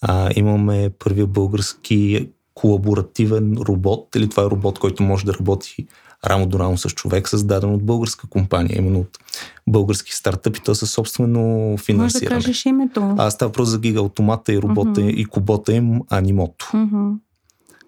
А, 0.00 0.30
имаме 0.36 0.90
първия 0.98 1.26
български 1.26 2.28
колаборативен 2.54 3.56
робот, 3.60 4.16
или 4.16 4.28
това 4.28 4.42
е 4.42 4.46
робот, 4.46 4.78
който 4.78 5.02
може 5.02 5.26
да 5.26 5.34
работи 5.34 5.86
рамо 6.26 6.46
до 6.46 6.58
рамо 6.58 6.78
с 6.78 6.90
човек, 6.90 7.28
създаден 7.28 7.74
от 7.74 7.82
българска 7.82 8.28
компания, 8.28 8.78
именно 8.78 9.00
от 9.00 9.18
български 9.68 10.12
стартъпи, 10.12 10.60
то 10.60 10.74
със 10.74 10.90
собствено 10.90 11.76
финансиране. 11.78 12.34
Може 12.34 12.40
да 12.40 12.46
кажеш 12.46 12.66
името. 12.66 13.14
А 13.18 13.30
става 13.30 13.52
просто 13.52 13.70
за 13.70 13.78
гига 13.78 14.00
автомата 14.00 14.52
и 14.52 14.58
робота 14.58 15.00
uh-huh. 15.00 15.14
и 15.14 15.24
кубота 15.24 15.72
им 15.72 16.00
Анимото. 16.10 16.70
Uh-huh. 16.74 17.14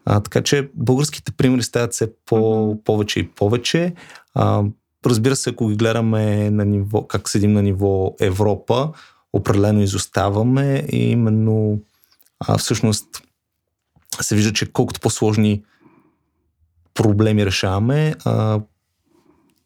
А, 0.06 0.20
така 0.20 0.42
че 0.42 0.70
българските 0.74 1.32
примери 1.32 1.62
стават 1.62 1.92
все 1.92 2.10
по, 2.26 2.78
повече 2.84 3.20
и 3.20 3.28
повече. 3.28 3.94
А, 4.34 4.62
разбира 5.06 5.36
се, 5.36 5.50
ако 5.50 5.68
ги 5.68 5.76
гледаме 5.76 6.50
на 6.50 6.64
ниво, 6.64 7.06
как 7.06 7.28
седим 7.28 7.52
на 7.52 7.62
ниво 7.62 8.14
Европа, 8.20 8.92
определено 9.32 9.82
изоставаме 9.82 10.86
и 10.92 11.10
именно 11.10 11.78
а, 12.40 12.58
всъщност 12.58 13.22
се 14.20 14.34
вижда, 14.34 14.52
че 14.52 14.72
колкото 14.72 15.00
по-сложни 15.00 15.64
проблеми 16.94 17.46
решаваме, 17.46 18.14
а, 18.24 18.60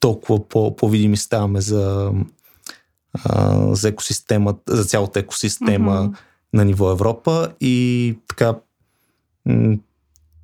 толкова 0.01 0.49
по, 0.49 0.77
по-видими 0.77 1.17
ставаме 1.17 1.61
за, 1.61 2.13
а, 3.25 3.75
за 3.75 3.89
екосистемата, 3.89 4.77
за 4.77 4.85
цялата 4.85 5.21
екосистема 5.21 5.93
mm-hmm. 5.93 6.17
на 6.53 6.65
ниво 6.65 6.91
Европа 6.91 7.53
и 7.61 8.19
така 8.29 8.55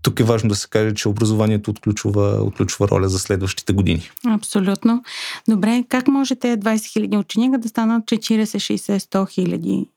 тук 0.04 0.20
е 0.20 0.25
важно 0.25 0.49
да 0.49 0.54
се 0.54 0.68
каже, 0.68 0.94
че 0.94 1.08
образованието 1.08 1.70
отключва, 1.70 2.38
отключва 2.42 2.88
роля 2.88 3.08
за 3.08 3.18
следващите 3.18 3.73
години. 3.73 4.11
Абсолютно. 4.26 5.02
Добре, 5.49 5.84
как 5.88 6.08
може 6.08 6.34
те 6.34 6.56
20 6.56 6.92
хиляди 6.92 7.16
ученика 7.16 7.58
да 7.58 7.68
станат 7.68 8.04
40, 8.04 8.44
60, 8.44 8.99
100 8.99 9.30
хиляди? 9.30 9.88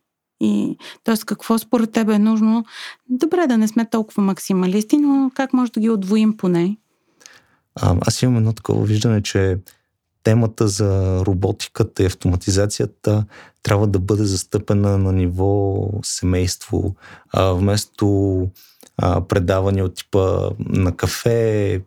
И, 0.41 0.77
т.е. 1.03 1.15
какво 1.25 1.57
според 1.57 1.91
тебе 1.91 2.13
е 2.13 2.19
нужно? 2.19 2.65
Добре, 3.09 3.47
да 3.47 3.57
не 3.57 3.67
сме 3.67 3.89
толкова 3.89 4.23
максималисти, 4.23 4.97
но 4.97 5.31
как 5.35 5.53
може 5.53 5.71
да 5.71 5.79
ги 5.79 5.89
отвоим 5.89 6.37
поне? 6.37 6.77
А, 7.75 7.95
аз 8.01 8.21
имам 8.21 8.37
едно 8.37 8.53
такова 8.53 8.85
виждане, 8.85 9.23
че 9.23 9.57
темата 10.23 10.67
за 10.67 11.21
роботиката 11.25 12.03
и 12.03 12.05
автоматизацията 12.05 13.25
трябва 13.63 13.87
да 13.87 13.99
бъде 13.99 14.23
застъпена 14.23 14.97
на 14.97 15.13
ниво 15.13 15.75
семейство. 16.03 16.95
А, 17.33 17.51
вместо 17.51 18.47
а, 18.97 19.21
предавания 19.27 19.85
от 19.85 19.95
типа 19.95 20.49
на 20.59 20.95
кафе 20.95 21.81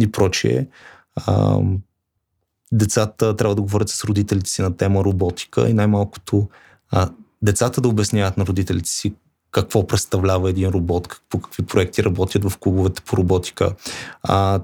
и 0.00 0.12
прочие, 0.12 0.68
а, 1.16 1.58
децата 2.72 3.36
трябва 3.36 3.54
да 3.54 3.62
говорят 3.62 3.88
с 3.88 4.04
родителите 4.04 4.50
си 4.50 4.62
на 4.62 4.76
тема 4.76 5.04
роботика 5.04 5.68
и 5.68 5.72
най-малкото 5.72 6.48
а, 6.90 7.10
децата 7.42 7.80
да 7.80 7.88
обясняват 7.88 8.36
на 8.36 8.46
родителите 8.46 8.90
си 8.90 9.14
какво 9.50 9.86
представлява 9.86 10.50
един 10.50 10.68
робот, 10.68 11.20
по 11.30 11.40
какви 11.40 11.62
проекти 11.62 12.04
работят 12.04 12.50
в 12.50 12.58
клубовете 12.58 13.02
по 13.02 13.16
роботика. 13.16 13.74
А, 14.22 14.60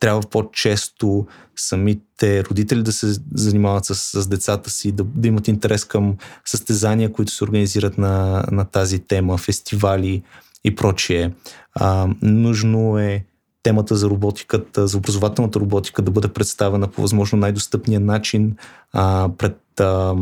трябва 0.00 0.22
по-често 0.30 1.26
самите 1.56 2.44
родители 2.44 2.82
да 2.82 2.92
се 2.92 3.16
занимават 3.34 3.84
с, 3.84 3.94
с 3.94 4.28
децата 4.28 4.70
си, 4.70 4.92
да, 4.92 5.04
да 5.04 5.28
имат 5.28 5.48
интерес 5.48 5.84
към 5.84 6.16
състезания, 6.44 7.12
които 7.12 7.32
се 7.32 7.44
организират 7.44 7.98
на, 7.98 8.44
на 8.50 8.64
тази 8.64 8.98
тема, 8.98 9.38
фестивали 9.38 10.22
и 10.64 10.74
прочие. 10.74 11.32
А, 11.74 12.08
нужно 12.22 12.98
е 12.98 13.24
темата 13.62 13.96
за 13.96 14.10
роботиката, 14.10 14.86
за 14.86 14.96
образователната 14.96 15.60
роботика 15.60 16.02
да 16.02 16.10
бъде 16.10 16.28
представена 16.28 16.88
по 16.88 17.02
възможно 17.02 17.38
най-достъпния 17.38 18.00
начин 18.00 18.56
а, 18.92 19.28
пред 19.38 19.80
а, 19.80 20.14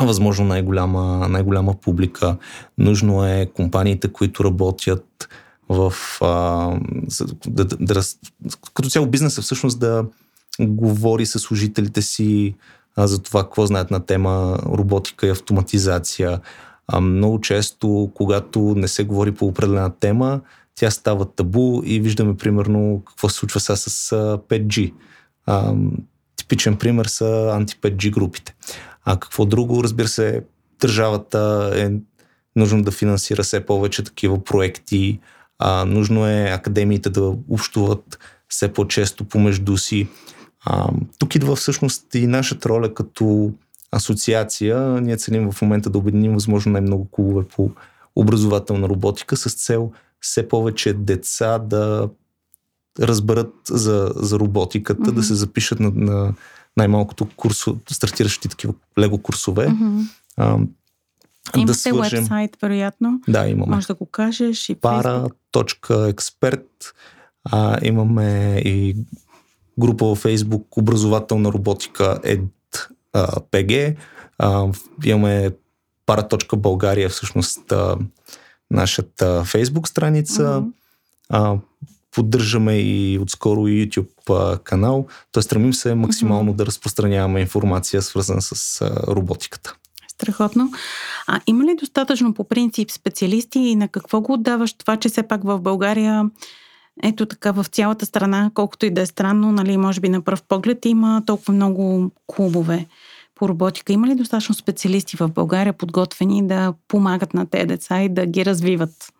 възможно 0.00 0.44
най-голяма, 0.44 1.28
най-голяма 1.28 1.74
публика. 1.74 2.36
Нужно 2.78 3.26
е 3.26 3.46
компаниите, 3.54 4.08
които 4.08 4.44
работят 4.44 5.28
в... 5.68 5.92
А, 6.20 6.26
да, 7.46 7.64
да, 7.64 7.76
да, 7.80 8.00
като 8.74 8.88
цяло 8.88 9.06
бизнеса 9.06 9.42
всъщност 9.42 9.80
да 9.80 10.04
говори 10.60 11.26
с 11.26 11.38
служителите 11.38 12.02
си 12.02 12.54
а, 12.96 13.06
за 13.06 13.22
това 13.22 13.42
какво 13.42 13.66
знаят 13.66 13.90
на 13.90 14.06
тема 14.06 14.58
роботика 14.66 15.26
и 15.26 15.30
автоматизация. 15.30 16.40
А, 16.88 17.00
много 17.00 17.40
често, 17.40 18.10
когато 18.14 18.60
не 18.76 18.88
се 18.88 19.04
говори 19.04 19.32
по 19.32 19.46
определена 19.46 19.90
тема, 20.00 20.40
тя 20.74 20.90
става 20.90 21.24
табу 21.24 21.82
и 21.84 22.00
виждаме 22.00 22.36
примерно 22.36 23.02
какво 23.06 23.28
се 23.28 23.36
случва 23.36 23.60
сега 23.60 23.76
с 23.76 24.10
5G. 24.48 24.92
А, 25.46 25.74
типичен 26.36 26.76
пример 26.76 27.06
са 27.06 27.50
анти-5G 27.54 28.10
групите. 28.10 28.54
А 29.04 29.20
какво 29.20 29.44
друго, 29.44 29.84
разбира 29.84 30.08
се, 30.08 30.42
държавата 30.80 31.72
е 31.74 31.90
нужно 32.56 32.82
да 32.82 32.90
финансира 32.90 33.42
все 33.42 33.66
повече 33.66 34.04
такива 34.04 34.44
проекти, 34.44 35.20
а, 35.58 35.84
нужно 35.84 36.26
е 36.26 36.42
академиите 36.42 37.10
да 37.10 37.34
общуват 37.48 38.18
все 38.48 38.72
по-често 38.72 39.24
помежду 39.24 39.76
си. 39.76 40.08
А, 40.64 40.88
тук 41.18 41.34
идва 41.34 41.56
всъщност 41.56 42.14
и 42.14 42.26
нашата 42.26 42.68
роля 42.68 42.94
като 42.94 43.52
асоциация. 43.92 45.00
Ние 45.00 45.16
целим 45.16 45.52
в 45.52 45.62
момента 45.62 45.90
да 45.90 45.98
обединим 45.98 46.34
възможно 46.34 46.72
най-много 46.72 47.08
клубове 47.10 47.44
по 47.44 47.70
образователна 48.16 48.88
роботика 48.88 49.36
с 49.36 49.54
цел 49.54 49.92
все 50.20 50.48
повече 50.48 50.92
деца 50.92 51.58
да 51.58 52.08
разберат 53.00 53.54
за, 53.68 54.12
за 54.16 54.38
роботиката, 54.38 55.02
mm-hmm. 55.02 55.14
да 55.14 55.22
се 55.22 55.34
запишат 55.34 55.80
на, 55.80 55.90
на 55.94 56.34
най-малкото 56.76 57.28
курсо, 57.36 57.78
стартиращи 57.90 58.48
такива 58.48 58.74
лего 58.98 59.18
курсове. 59.18 59.66
Mm-hmm. 59.66 60.04
А, 60.36 60.58
Имате 61.56 61.66
да 61.66 61.74
свържем... 61.74 62.20
вебсайт, 62.20 62.56
вероятно. 62.62 63.20
Да, 63.28 63.48
имаме. 63.48 63.74
Може 63.74 63.86
да 63.86 63.94
го 63.94 64.06
кажеш 64.06 64.68
и 64.68 64.76
Para.expert. 64.76 66.62
А, 67.44 67.78
имаме 67.82 68.62
и 68.64 68.96
група 69.78 70.06
във 70.06 70.24
Facebook 70.24 70.64
образователна 70.76 71.52
роботика 71.52 72.20
EdPG. 73.14 73.96
имаме 75.04 75.50
para.българия 76.06 77.08
всъщност 77.08 77.72
а, 77.72 77.96
нашата 78.70 79.44
Facebook 79.44 79.88
страница. 79.88 80.64
А, 81.28 81.56
поддържаме 82.10 82.78
и 82.78 83.18
отскоро 83.18 83.68
и 83.68 83.88
YouTube 83.88 84.30
а, 84.30 84.58
канал. 84.58 85.06
Т.е. 85.32 85.42
стремим 85.42 85.74
се 85.74 85.94
максимално 85.94 86.52
uh-huh. 86.52 86.56
да 86.56 86.66
разпространяваме 86.66 87.40
информация, 87.40 88.02
свързана 88.02 88.42
с 88.42 88.80
а, 88.80 89.06
роботиката. 89.06 89.74
Страхотно. 90.08 90.70
А 91.26 91.40
има 91.46 91.64
ли 91.64 91.76
достатъчно 91.80 92.34
по 92.34 92.44
принцип 92.44 92.90
специалисти 92.90 93.58
и 93.58 93.76
на 93.76 93.88
какво 93.88 94.20
го 94.20 94.32
отдаваш 94.32 94.72
това, 94.72 94.96
че 94.96 95.08
все 95.08 95.22
пак 95.22 95.44
в 95.44 95.60
България 95.60 96.30
ето 97.02 97.26
така 97.26 97.52
в 97.52 97.64
цялата 97.64 98.06
страна, 98.06 98.50
колкото 98.54 98.86
и 98.86 98.90
да 98.90 99.00
е 99.00 99.06
странно, 99.06 99.52
нали, 99.52 99.76
може 99.76 100.00
би 100.00 100.08
на 100.08 100.22
пръв 100.22 100.42
поглед 100.42 100.84
има 100.84 101.22
толкова 101.26 101.54
много 101.54 102.10
клубове 102.26 102.86
по 103.34 103.48
роботика. 103.48 103.92
Има 103.92 104.06
ли 104.06 104.14
достатъчно 104.14 104.54
специалисти 104.54 105.16
в 105.16 105.28
България 105.28 105.72
подготвени 105.72 106.46
да 106.46 106.74
помагат 106.88 107.34
на 107.34 107.46
тези 107.46 107.66
деца 107.66 108.02
и 108.02 108.08
да 108.08 108.26
ги 108.26 108.44
развиват? 108.44 109.12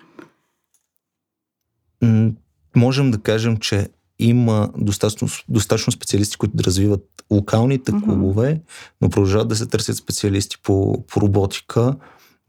можем 2.78 3.10
да 3.10 3.18
кажем, 3.18 3.56
че 3.56 3.88
има 4.18 4.70
достатъчно, 4.76 5.28
достатъчно 5.48 5.92
специалисти, 5.92 6.36
които 6.36 6.56
да 6.56 6.64
развиват 6.64 7.24
локалните 7.30 7.92
mm-hmm. 7.92 8.04
клубове, 8.04 8.60
но 9.00 9.10
продължават 9.10 9.48
да 9.48 9.56
се 9.56 9.66
търсят 9.66 9.96
специалисти 9.96 10.56
по, 10.62 11.04
по 11.06 11.20
роботика, 11.20 11.96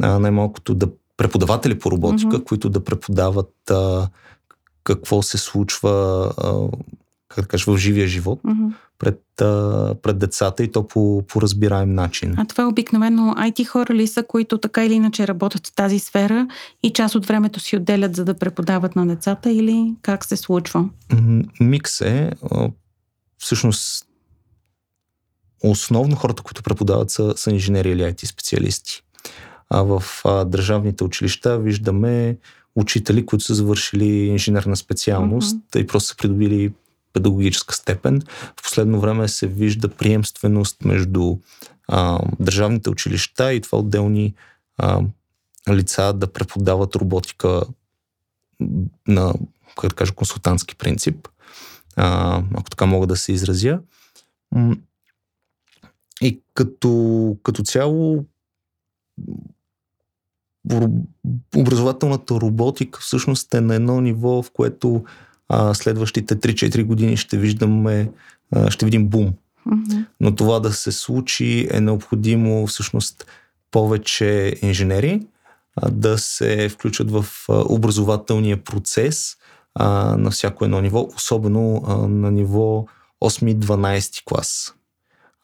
а, 0.01 0.19
най-малкото 0.19 0.75
да 0.75 0.87
преподаватели 1.17 1.79
по 1.79 1.91
роботика, 1.91 2.37
mm-hmm. 2.39 2.43
които 2.43 2.69
да 2.69 2.83
преподават 2.83 3.71
а, 3.71 4.07
какво 4.93 5.21
се 5.21 5.37
случва 5.37 6.31
как 7.29 7.41
да 7.41 7.47
кажа, 7.47 7.71
в 7.71 7.77
живия 7.77 8.07
живот 8.07 8.39
mm-hmm. 8.45 8.73
пред, 8.99 9.41
а, 9.41 9.95
пред 10.01 10.19
децата 10.19 10.63
и 10.63 10.71
то 10.71 10.87
по, 10.87 11.23
по 11.27 11.41
разбираем 11.41 11.93
начин. 11.93 12.35
А 12.37 12.45
това 12.45 12.63
е 12.63 12.67
обикновено 12.67 13.35
IT 13.37 13.65
хора 13.65 13.93
ли 13.93 14.07
са, 14.07 14.23
които 14.23 14.57
така 14.57 14.85
или 14.85 14.93
иначе 14.93 15.27
работят 15.27 15.67
в 15.67 15.75
тази 15.75 15.99
сфера 15.99 16.47
и 16.83 16.93
част 16.93 17.15
от 17.15 17.25
времето 17.25 17.59
си 17.59 17.77
отделят 17.77 18.15
за 18.15 18.25
да 18.25 18.33
преподават 18.33 18.95
на 18.95 19.07
децата 19.07 19.51
или 19.51 19.95
как 20.01 20.25
се 20.25 20.37
случва? 20.37 20.89
Микс 21.59 22.01
е. 22.01 22.31
Всъщност 23.37 24.05
основно 25.63 26.15
хората, 26.15 26.43
които 26.43 26.63
преподават 26.63 27.11
са, 27.11 27.33
са 27.35 27.51
инженери 27.51 27.91
или 27.91 28.01
IT 28.01 28.25
специалисти. 28.25 29.01
А 29.69 29.81
в 29.81 30.03
а, 30.25 30.45
държавните 30.45 31.03
училища 31.03 31.59
виждаме 31.59 32.37
учители, 32.79 33.25
които 33.25 33.45
са 33.45 33.55
завършили 33.55 34.05
инженерна 34.05 34.75
специалност 34.75 35.57
mm-hmm. 35.57 35.79
и 35.79 35.87
просто 35.87 36.09
са 36.09 36.17
придобили 36.17 36.73
педагогическа 37.13 37.75
степен. 37.75 38.21
В 38.59 38.63
последно 38.63 38.99
време 38.99 39.27
се 39.27 39.47
вижда 39.47 39.89
приемственост 39.89 40.85
между 40.85 41.37
а, 41.87 42.19
държавните 42.39 42.89
училища 42.89 43.53
и 43.53 43.61
това 43.61 43.77
отделни 43.77 44.33
а, 44.77 45.01
лица 45.69 46.13
да 46.13 46.33
преподават 46.33 46.95
роботика 46.95 47.61
на, 49.07 49.33
как 49.81 49.89
да 49.89 49.95
кажа, 49.95 50.13
консултантски 50.13 50.75
принцип, 50.75 51.27
а, 51.95 52.41
ако 52.53 52.69
така 52.69 52.85
мога 52.85 53.07
да 53.07 53.17
се 53.17 53.31
изразя. 53.31 53.79
И 56.21 56.41
като, 56.53 57.37
като 57.43 57.63
цяло 57.63 58.25
образователната 61.55 62.33
роботика 62.33 62.99
всъщност 63.01 63.53
е 63.53 63.61
на 63.61 63.75
едно 63.75 64.01
ниво, 64.01 64.43
в 64.43 64.51
което 64.51 65.03
а, 65.49 65.73
следващите 65.73 66.35
3-4 66.35 66.83
години 66.83 67.17
ще 67.17 67.37
виждаме, 67.37 68.11
а, 68.51 68.71
ще 68.71 68.85
видим 68.85 69.07
бум. 69.07 69.33
Mm-hmm. 69.67 70.05
Но 70.19 70.35
това 70.35 70.59
да 70.59 70.73
се 70.73 70.91
случи 70.91 71.67
е 71.71 71.81
необходимо 71.81 72.67
всъщност 72.67 73.25
повече 73.71 74.55
инженери 74.61 75.21
а, 75.75 75.89
да 75.91 76.17
се 76.17 76.69
включат 76.69 77.11
в 77.11 77.25
а, 77.49 77.53
образователния 77.69 78.63
процес 78.63 79.35
а, 79.75 80.17
на 80.17 80.31
всяко 80.31 80.65
едно 80.65 80.81
ниво, 80.81 81.09
особено 81.15 81.83
а, 81.87 81.95
на 82.07 82.31
ниво 82.31 82.85
8-12 83.23 84.23
клас. 84.25 84.73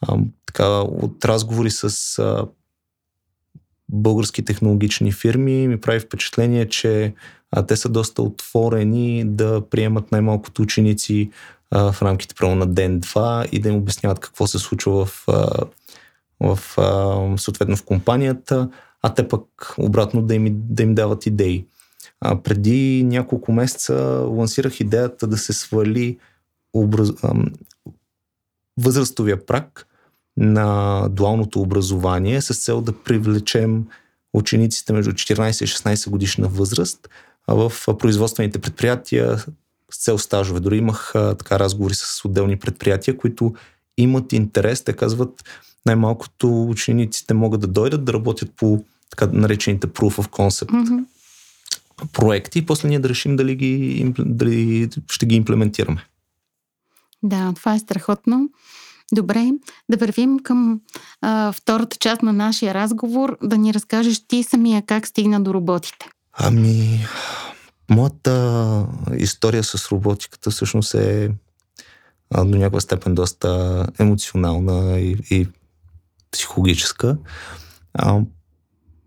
А, 0.02 0.18
така, 0.46 0.68
от 0.80 1.26
разговори 1.26 1.72
с 1.72 2.20
а, 2.20 2.46
български 3.90 4.46
технологични 4.46 5.12
фирми 5.12 5.68
ми 5.68 5.82
прави 5.82 6.00
впечатление, 6.00 6.70
че 6.70 7.14
а, 7.52 7.66
те 7.66 7.76
са 7.76 7.90
доста 7.90 8.22
отворени 8.22 9.24
да 9.26 9.62
приемат 9.70 10.12
най-малкото 10.12 10.62
ученици 10.62 11.32
а, 11.72 11.92
в 11.92 12.02
рамките 12.02 12.36
право 12.36 12.56
на 12.56 12.66
ден-два 12.66 13.46
и 13.52 13.60
да 13.60 13.70
им 13.70 13.76
обясняват 13.76 14.20
какво 14.20 14.48
се 14.48 14.60
случва 14.60 15.06
в, 15.06 15.24
а, 15.28 15.66
в 16.40 16.78
а, 16.78 17.38
съответно 17.38 17.76
в 17.76 17.84
компанията, 17.84 18.70
а 19.02 19.14
те 19.14 19.28
пък 19.28 19.76
обратно 19.78 20.22
да 20.22 20.36
им, 20.36 20.48
да 20.52 20.84
им 20.84 20.96
дават 20.96 21.26
идеи. 21.26 21.66
А, 22.22 22.42
преди 22.42 23.04
няколко 23.04 23.52
месеца 23.52 23.94
лансирах 24.28 24.80
идеята 24.80 25.28
да 25.28 25.38
се 25.38 25.54
свали 25.54 26.18
образ... 26.74 27.12
възрастовия 28.78 29.46
прак 29.46 29.88
на 30.38 31.08
дуалното 31.10 31.62
образование 31.62 32.42
с 32.42 32.64
цел 32.64 32.82
да 32.82 33.04
привлечем 33.04 33.86
учениците 34.34 34.94
между 34.94 35.12
14 35.12 35.64
и 35.64 35.68
16 35.68 36.10
годишна 36.10 36.48
възраст 36.48 37.10
в 37.48 37.72
производствените 38.00 38.60
предприятия 38.60 39.38
с 39.92 40.04
цел 40.04 40.18
стажове. 40.18 40.60
Дори 40.60 40.78
имах 40.78 41.12
така 41.14 41.60
разговори 41.60 41.94
с 41.94 42.26
отделни 42.26 42.60
предприятия, 42.60 43.18
които 43.18 43.54
имат 43.98 44.34
интерес. 44.34 44.84
Те 44.84 44.94
казват, 44.94 45.44
най-малкото 45.86 46.64
учениците 46.64 47.34
могат 47.34 47.62
да 47.62 47.68
дойдат 47.68 48.06
да 48.06 48.14
работят 48.14 48.52
по 48.56 48.84
така 49.10 49.28
наречените 49.34 49.88
proof 49.88 50.22
of 50.22 50.30
concept 50.30 50.72
mm-hmm. 50.72 51.06
проекти 52.14 52.60
и 52.60 52.66
после 52.66 52.90
ние 52.90 53.00
да 53.00 53.10
решим 53.10 53.36
дали, 53.36 53.56
ги, 53.56 54.14
дали 54.20 54.90
ще 55.12 55.26
ги 55.26 55.36
имплементираме. 55.36 56.08
Да, 57.24 57.54
това 57.56 57.76
е 57.76 57.80
страхотно. 57.80 58.50
Добре, 59.14 59.52
да 59.90 59.98
вървим 59.98 60.40
към 60.40 60.82
а, 61.22 61.52
втората 61.52 61.98
част 61.98 62.22
на 62.22 62.34
нашия 62.34 62.74
разговор, 62.74 63.38
да 63.44 63.58
ни 63.58 63.74
разкажеш 63.74 64.28
ти 64.28 64.44
самия 64.44 64.84
как 64.86 65.08
стигна 65.08 65.44
до 65.44 65.54
роботите. 65.54 66.10
Ами, 66.34 67.06
моята 67.90 68.88
история 69.18 69.64
с 69.64 69.92
роботиката 69.92 70.50
всъщност 70.50 70.94
е 70.94 71.32
а, 72.30 72.46
до 72.46 72.58
някаква 72.58 72.80
степен 72.80 73.16
доста 73.16 73.88
емоционална 74.00 75.00
и, 75.00 75.18
и 75.30 75.48
психологическа. 76.32 77.18
А, 77.94 78.20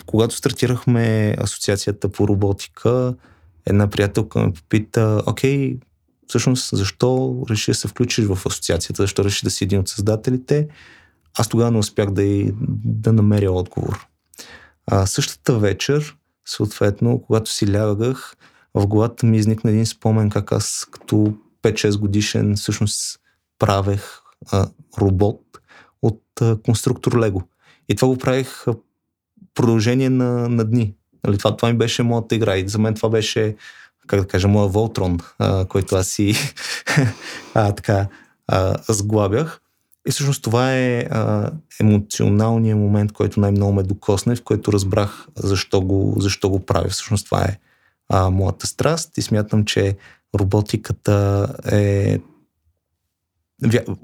когато 0.07 0.37
стартирахме 0.37 1.37
асоциацията 1.39 2.09
по 2.09 2.29
роботика, 2.29 3.15
една 3.67 3.91
приятелка 3.91 4.39
ме 4.39 4.53
попита, 4.53 5.23
окей, 5.27 5.79
всъщност 6.29 6.77
защо 6.77 7.43
реши 7.51 7.71
да 7.71 7.75
се 7.75 7.89
включиш 7.89 8.25
в 8.25 8.47
асоциацията, 8.47 9.03
защо 9.03 9.25
реши 9.25 9.47
да 9.47 9.51
си 9.51 9.65
един 9.65 9.81
от 9.81 9.89
създателите. 9.89 10.69
Аз 11.39 11.49
тогава 11.49 11.71
не 11.71 11.79
успях 11.79 12.11
да, 12.11 12.23
и, 12.23 12.53
да 12.85 13.13
намеря 13.13 13.53
отговор. 13.53 14.07
А, 14.87 15.07
същата 15.07 15.59
вечер, 15.59 16.17
съответно, 16.47 17.23
когато 17.23 17.51
си 17.51 17.75
лягах, 17.75 18.37
в 18.75 18.87
главата 18.87 19.27
ми 19.27 19.37
изникна 19.37 19.71
един 19.71 19.87
спомен 19.87 20.31
как 20.31 20.53
аз 20.53 20.87
като 20.91 21.35
5-6 21.63 21.99
годишен 21.99 22.57
всъщност 22.57 23.21
правех 23.59 24.21
а, 24.53 24.69
робот 25.01 25.43
от 26.03 26.23
а, 26.41 26.57
конструктор 26.63 27.19
Лего. 27.19 27.43
И 27.89 27.97
това 27.97 28.09
го 28.09 28.19
правих 28.19 28.69
а, 28.69 28.75
продължение 29.55 30.11
на, 30.11 30.49
на 30.49 30.65
дни. 30.65 30.95
Нали, 31.27 31.39
това, 31.39 31.57
това 31.57 31.73
ми 31.73 31.79
беше 31.79 32.03
моята 32.03 32.35
игра 32.35 32.57
и 32.57 32.69
за 32.69 32.79
мен 32.79 32.95
това 32.95 33.09
беше 33.09 33.57
как 34.09 34.21
да 34.21 34.29
кажа, 34.29 34.49
моя 34.49 34.69
Волтрон, 34.69 35.19
а, 35.39 35.65
който 35.65 35.97
аз 35.97 36.09
си 36.09 36.35
а, 37.55 37.73
така 37.73 38.09
а, 38.47 38.77
сглабях. 38.89 39.61
И 40.09 40.11
всъщност 40.11 40.45
това 40.45 40.75
е 40.75 40.99
а, 41.11 41.51
емоционалният 41.81 42.79
момент, 42.79 43.13
който 43.13 43.41
най-много 43.41 43.73
ме 43.73 43.83
докосне, 43.83 44.37
в 44.37 44.43
който 44.43 44.73
разбрах 44.73 45.27
защо 45.37 45.81
го, 45.81 46.15
защо 46.19 46.51
го 46.51 46.67
правя. 46.67 46.89
Всъщност 46.89 47.25
това 47.25 47.45
е 47.45 47.59
а, 48.09 48.31
моята 48.31 48.67
страст 48.67 49.19
и 49.19 49.23
смятам, 49.23 49.65
че 49.65 49.97
роботиката 50.35 51.49
е 51.73 52.19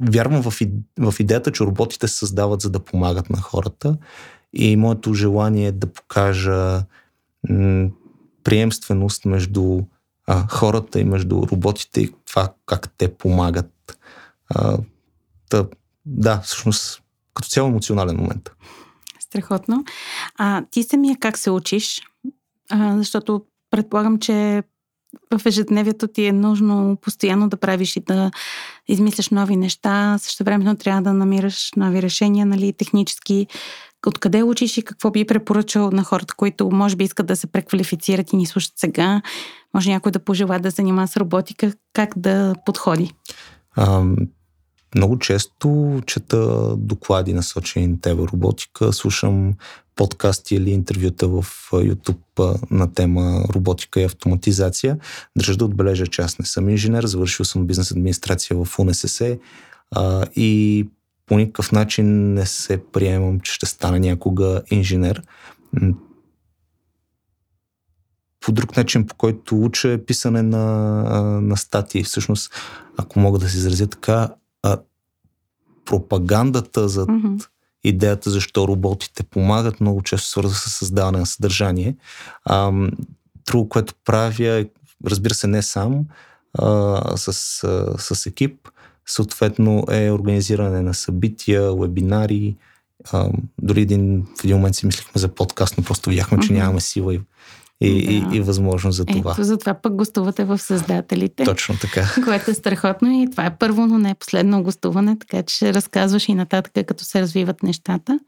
вярвам 0.00 0.42
в, 0.42 0.60
в 0.98 1.14
идеята, 1.20 1.52
че 1.52 1.64
роботите 1.64 2.08
се 2.08 2.16
създават 2.16 2.60
за 2.60 2.70
да 2.70 2.80
помагат 2.80 3.30
на 3.30 3.40
хората 3.40 3.96
и 4.52 4.76
моето 4.76 5.14
желание 5.14 5.66
е 5.66 5.72
да 5.72 5.86
покажа 5.86 6.82
м- 7.48 7.88
приемственост 8.44 9.24
между 9.24 9.80
а, 10.26 10.46
хората 10.48 11.00
и 11.00 11.04
между 11.04 11.42
роботите 11.52 12.00
и 12.00 12.12
това 12.26 12.52
как 12.66 12.94
те 12.98 13.14
помагат. 13.14 13.98
А, 14.48 14.78
та, 15.50 15.66
да, 16.06 16.40
всъщност 16.40 17.02
като 17.34 17.48
цяло 17.48 17.68
емоционален 17.68 18.16
момент. 18.16 18.50
Страхотно. 19.20 19.84
А 20.38 20.64
ти 20.70 20.82
самия 20.82 21.16
как 21.20 21.38
се 21.38 21.50
учиш? 21.50 22.02
А, 22.70 22.96
защото 22.96 23.44
предполагам, 23.70 24.18
че 24.18 24.62
в 25.32 25.46
ежедневието 25.46 26.08
ти 26.08 26.26
е 26.26 26.32
нужно 26.32 26.96
постоянно 27.00 27.48
да 27.48 27.56
правиш 27.56 27.96
и 27.96 28.00
да 28.00 28.30
измисляш 28.88 29.30
нови 29.30 29.56
неща. 29.56 30.18
Също 30.18 30.44
времено 30.44 30.76
трябва 30.76 31.02
да 31.02 31.12
намираш 31.12 31.70
нови 31.76 32.02
решения, 32.02 32.46
нали, 32.46 32.72
технически. 32.72 33.46
Откъде 34.06 34.42
учиш 34.42 34.78
и 34.78 34.82
какво 34.82 35.10
би 35.10 35.26
препоръчал 35.26 35.90
на 35.90 36.04
хората, 36.04 36.34
които 36.34 36.70
може 36.70 36.96
би 36.96 37.04
искат 37.04 37.26
да 37.26 37.36
се 37.36 37.46
преквалифицират 37.46 38.32
и 38.32 38.36
ни 38.36 38.46
слушат 38.46 38.72
сега? 38.76 39.22
Може 39.74 39.90
някой 39.90 40.12
да 40.12 40.18
пожела 40.18 40.58
да 40.58 40.70
занимава 40.70 41.08
с 41.08 41.16
роботика, 41.16 41.72
как 41.92 42.12
да 42.16 42.54
подходи? 42.66 43.12
А, 43.76 44.04
много 44.94 45.18
често 45.18 46.00
чета 46.06 46.74
доклади 46.76 47.32
насочени 47.32 47.86
на 47.86 48.00
тебе 48.00 48.22
роботика, 48.22 48.92
слушам 48.92 49.54
подкасти 49.96 50.54
или 50.54 50.70
интервюта 50.70 51.28
в 51.28 51.44
YouTube 51.72 52.70
на 52.70 52.92
тема 52.92 53.44
роботика 53.54 54.00
и 54.00 54.04
автоматизация. 54.04 54.98
Държа 55.36 55.56
да 55.56 55.64
отбележа, 55.64 56.06
че 56.06 56.22
аз 56.22 56.38
не 56.38 56.44
съм 56.44 56.68
инженер, 56.68 57.04
завършил 57.04 57.44
съм 57.44 57.66
бизнес 57.66 57.90
администрация 57.90 58.64
в 58.64 58.78
УНСС 58.78 59.38
а, 59.90 60.26
и 60.36 60.86
по 61.26 61.36
никакъв 61.36 61.72
начин 61.72 62.34
не 62.34 62.46
се 62.46 62.82
приемам, 62.92 63.40
че 63.40 63.52
ще 63.52 63.66
стана 63.66 64.00
някога 64.00 64.62
инженер. 64.70 65.22
По 68.40 68.52
друг 68.52 68.76
начин, 68.76 69.06
по 69.06 69.14
който 69.14 69.64
уча 69.64 69.88
е 69.88 70.04
писане 70.04 70.42
на, 70.42 70.62
на 71.40 71.56
статии. 71.56 72.04
Всъщност, 72.04 72.54
ако 72.96 73.20
мога 73.20 73.38
да 73.38 73.48
се 73.48 73.56
изразя 73.56 73.86
така, 73.86 74.28
а, 74.62 74.78
пропагандата 75.84 76.88
за 76.88 77.06
Мгм. 77.08 77.36
идеята 77.84 78.30
защо 78.30 78.68
роботите 78.68 79.22
помагат, 79.22 79.80
много 79.80 80.02
често 80.02 80.28
свързва 80.28 80.54
с 80.54 80.70
създаване 80.70 81.18
на 81.18 81.26
съдържание. 81.26 81.96
А, 82.44 82.72
друго, 83.46 83.68
което 83.68 83.94
правя, 84.04 84.60
е, 84.60 84.66
разбира 85.06 85.34
се, 85.34 85.46
не 85.46 85.62
сам, 85.62 86.04
а, 86.58 87.16
с, 87.16 87.28
а, 87.64 87.98
с 87.98 88.26
екип, 88.26 88.68
съответно 89.06 89.84
е 89.90 90.10
организиране 90.10 90.82
на 90.82 90.94
събития, 90.94 91.74
вебинари. 91.74 92.56
А, 93.12 93.28
дори 93.62 93.80
един, 93.80 94.26
в 94.40 94.44
един 94.44 94.56
момент 94.56 94.76
си 94.76 94.86
мислихме 94.86 95.18
за 95.20 95.28
подкаст, 95.28 95.78
но 95.78 95.84
просто 95.84 96.10
видяхме, 96.10 96.38
че 96.40 96.52
нямаме 96.52 96.80
сила 96.80 97.14
и, 97.14 97.20
и, 97.80 98.20
Да. 98.20 98.36
и, 98.36 98.38
и 98.38 98.40
възможност 98.40 98.96
за 98.96 99.04
това. 99.04 99.32
Ето, 99.32 99.44
затова 99.44 99.74
пък 99.74 99.94
гостувате 99.94 100.44
в 100.44 100.58
Създателите. 100.58 101.44
Точно 101.44 101.76
така. 101.80 102.14
което 102.24 102.50
е 102.50 102.54
страхотно 102.54 103.22
и 103.22 103.30
това 103.30 103.46
е 103.46 103.56
първо, 103.58 103.86
но 103.86 103.98
не 103.98 104.10
е 104.10 104.14
последно 104.14 104.62
гостуване, 104.62 105.18
така 105.18 105.42
че 105.42 105.56
ще 105.56 105.74
разказваш 105.74 106.28
и 106.28 106.34
нататък, 106.34 106.86
като 106.86 107.04
се 107.04 107.20
развиват 107.20 107.62
нещата. 107.62 108.18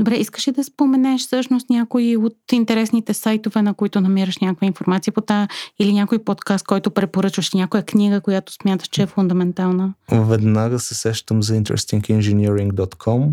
Добре, 0.00 0.16
искаш 0.16 0.48
ли 0.48 0.52
да 0.52 0.64
споменеш 0.64 1.20
всъщност 1.20 1.70
някои 1.70 2.16
от 2.16 2.36
интересните 2.52 3.14
сайтове, 3.14 3.62
на 3.62 3.74
които 3.74 4.00
намираш 4.00 4.38
някаква 4.38 4.66
информация 4.66 5.12
по 5.12 5.20
тази 5.20 5.48
или 5.78 5.92
някой 5.92 6.18
подкаст, 6.18 6.66
който 6.66 6.90
препоръчваш, 6.90 7.52
някоя 7.52 7.82
книга, 7.82 8.20
която 8.20 8.52
смяташ, 8.52 8.88
че 8.88 9.02
е 9.02 9.06
фундаментална? 9.06 9.94
Веднага 10.12 10.78
се 10.78 10.94
сещам 10.94 11.42
за 11.42 11.54
interestingengineering.com, 11.54 13.32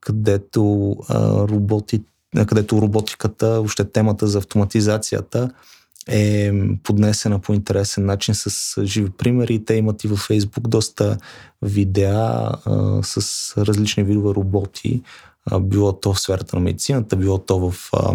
където, 0.00 0.96
а, 1.08 1.48
роботи, 1.48 2.02
където 2.46 2.82
роботиката, 2.82 3.48
въобще 3.48 3.84
темата 3.84 4.26
за 4.26 4.38
автоматизацията 4.38 5.50
е 6.08 6.52
поднесена 6.82 7.38
по 7.38 7.54
интересен 7.54 8.06
начин 8.06 8.34
с 8.34 8.74
живи 8.84 9.10
примери. 9.10 9.64
Те 9.64 9.74
имат 9.74 10.04
и 10.04 10.08
във 10.08 10.28
Facebook 10.28 10.68
доста 10.68 11.18
видеа 11.62 12.50
а, 12.64 13.02
с 13.02 13.54
различни 13.56 14.04
видове 14.04 14.34
роботи, 14.34 15.02
било 15.60 15.92
то 15.92 16.14
в 16.14 16.20
сферата 16.20 16.56
на 16.56 16.62
медицината, 16.62 17.16
било 17.16 17.38
то 17.38 17.70
в 17.70 17.90
а, 17.92 18.14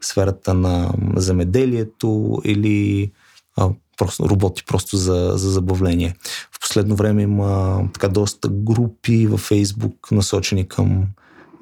сферата 0.00 0.54
на 0.54 0.90
земеделието 1.16 2.40
или 2.44 3.10
а, 3.56 3.70
просто, 3.96 4.28
роботи 4.28 4.64
просто 4.66 4.96
за, 4.96 5.32
за 5.34 5.50
забавление. 5.50 6.14
В 6.52 6.60
последно 6.60 6.96
време 6.96 7.22
има 7.22 7.82
така 7.92 8.08
доста 8.08 8.48
групи 8.48 9.26
във 9.26 9.40
Фейсбук, 9.40 10.08
насочени 10.10 10.68
към, 10.68 11.04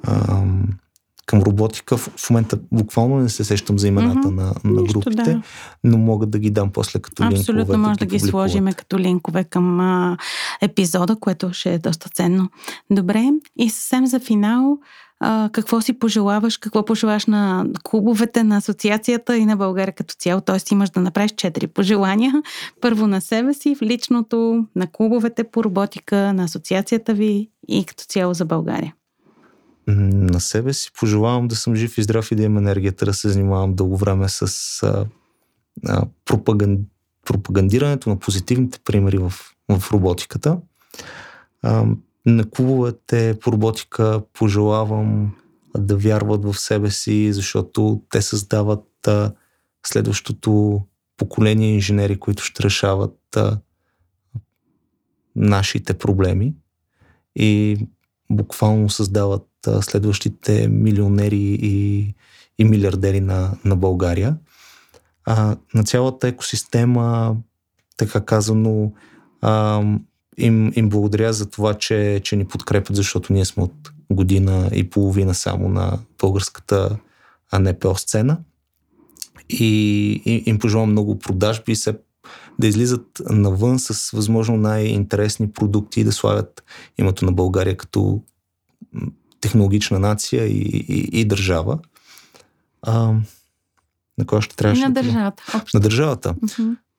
ам, 0.06 0.68
към 1.26 1.42
роботика. 1.42 1.96
В, 1.96 2.10
в 2.16 2.30
момента 2.30 2.58
буквално 2.72 3.16
не 3.16 3.28
се 3.28 3.44
сещам 3.44 3.78
за 3.78 3.88
имената 3.88 4.28
Мгм. 4.28 4.36
на, 4.36 4.54
на 4.64 4.80
Нищо, 4.80 5.00
групите, 5.00 5.32
да. 5.32 5.42
но 5.84 5.98
мога 5.98 6.26
да 6.26 6.38
ги 6.38 6.50
дам 6.50 6.72
после 6.72 6.98
като 6.98 7.22
линкове. 7.22 7.40
Абсолютно 7.40 7.78
може 7.78 7.98
да 7.98 8.06
ги 8.06 8.18
публикуват. 8.18 8.30
сложим 8.30 8.72
като 8.72 8.98
линкове 8.98 9.44
към 9.44 9.80
а, 9.80 10.16
епизода, 10.60 11.16
което 11.20 11.52
ще 11.52 11.74
е 11.74 11.78
доста 11.78 12.08
ценно. 12.14 12.48
Добре, 12.90 13.30
и 13.58 13.70
съвсем 13.70 14.06
за 14.06 14.20
финал, 14.20 14.78
какво 15.52 15.80
си 15.80 15.98
пожелаваш, 15.98 16.56
какво 16.56 16.84
пожелаваш 16.84 17.26
на 17.26 17.66
клубовете, 17.82 18.44
на 18.44 18.56
асоциацията 18.56 19.36
и 19.36 19.46
на 19.46 19.56
България 19.56 19.94
като 19.94 20.14
цяло? 20.14 20.40
Тоест 20.40 20.70
имаш 20.70 20.90
да 20.90 21.00
направиш 21.00 21.32
четири 21.36 21.66
пожелания. 21.66 22.32
Първо 22.80 23.06
на 23.06 23.20
себе 23.20 23.54
си, 23.54 23.74
в 23.74 23.82
личното, 23.82 24.66
на 24.76 24.86
клубовете 24.86 25.44
по 25.44 25.64
роботика, 25.64 26.32
на 26.32 26.44
асоциацията 26.44 27.14
ви 27.14 27.50
и 27.68 27.84
като 27.84 28.04
цяло 28.04 28.34
за 28.34 28.44
България. 28.44 28.94
На 29.86 30.40
себе 30.40 30.72
си 30.72 30.90
пожелавам 31.00 31.48
да 31.48 31.56
съм 31.56 31.74
жив 31.74 31.98
и 31.98 32.02
здрав 32.02 32.32
и 32.32 32.34
да 32.34 32.42
имам 32.42 32.58
енергията 32.58 33.04
да 33.04 33.14
се 33.14 33.28
занимавам 33.28 33.74
дълго 33.74 33.96
време 33.96 34.28
с 34.28 34.82
а, 34.82 35.06
а, 35.88 36.04
пропаган, 36.24 36.78
пропагандирането 37.24 38.10
на 38.10 38.18
позитивните 38.18 38.78
примери 38.84 39.18
в, 39.18 39.32
в 39.68 39.92
роботиката. 39.92 40.58
А, 41.62 41.84
на 42.26 42.50
клубовете 42.50 43.38
по 43.40 43.52
роботика 43.52 44.22
пожелавам 44.32 45.34
да 45.78 45.96
вярват 45.96 46.44
в 46.44 46.58
себе 46.58 46.90
си, 46.90 47.32
защото 47.32 48.02
те 48.10 48.22
създават 48.22 49.06
а, 49.06 49.32
следващото 49.86 50.80
поколение 51.16 51.74
инженери, 51.74 52.20
които 52.20 52.42
ще 52.42 52.62
решават 52.62 53.36
а, 53.36 53.58
нашите 55.36 55.94
проблеми 55.94 56.54
и 57.36 57.78
буквално 58.30 58.90
създават 58.90 59.48
а, 59.66 59.82
следващите 59.82 60.68
милионери 60.68 61.58
и, 61.62 62.14
и 62.58 62.64
милиардери 62.64 63.20
на, 63.20 63.58
на 63.64 63.76
България. 63.76 64.36
А, 65.24 65.56
на 65.74 65.84
цялата 65.84 66.28
екосистема, 66.28 67.36
така 67.96 68.24
казано, 68.24 68.92
а, 69.40 69.82
им, 70.38 70.72
им 70.76 70.88
благодаря 70.88 71.32
за 71.32 71.50
това, 71.50 71.74
че, 71.74 72.20
че 72.24 72.36
ни 72.36 72.44
подкрепят, 72.44 72.96
защото 72.96 73.32
ние 73.32 73.44
сме 73.44 73.62
от 73.62 73.92
година 74.10 74.70
и 74.74 74.90
половина 74.90 75.34
само 75.34 75.68
на 75.68 75.98
българската 76.20 76.98
НПО 77.58 77.94
сцена. 77.94 78.38
И, 79.48 79.66
и 80.24 80.42
им 80.46 80.58
пожелавам 80.58 80.90
много 80.90 81.18
продажби 81.18 81.72
и 81.72 81.76
се 81.76 81.98
да 82.58 82.66
излизат 82.66 83.22
навън 83.30 83.78
с 83.78 84.10
възможно 84.10 84.56
най-интересни 84.56 85.52
продукти 85.52 86.00
и 86.00 86.04
да 86.04 86.12
славят 86.12 86.64
името 86.98 87.24
на 87.24 87.32
България 87.32 87.76
като 87.76 88.20
технологична 89.40 89.98
нация 89.98 90.46
и, 90.46 90.84
и, 90.88 91.20
и 91.20 91.24
държава. 91.24 91.78
А, 92.82 93.14
на 94.18 94.26
кой 94.26 94.40
ще 94.42 94.52
И 94.52 94.56
трябваше 94.56 94.82
на 94.82 94.90
да 94.90 95.00
кажа? 95.00 95.12
държавата. 95.12 95.42
Общо. 95.54 95.76
На 95.76 95.80
държавата. 95.80 96.34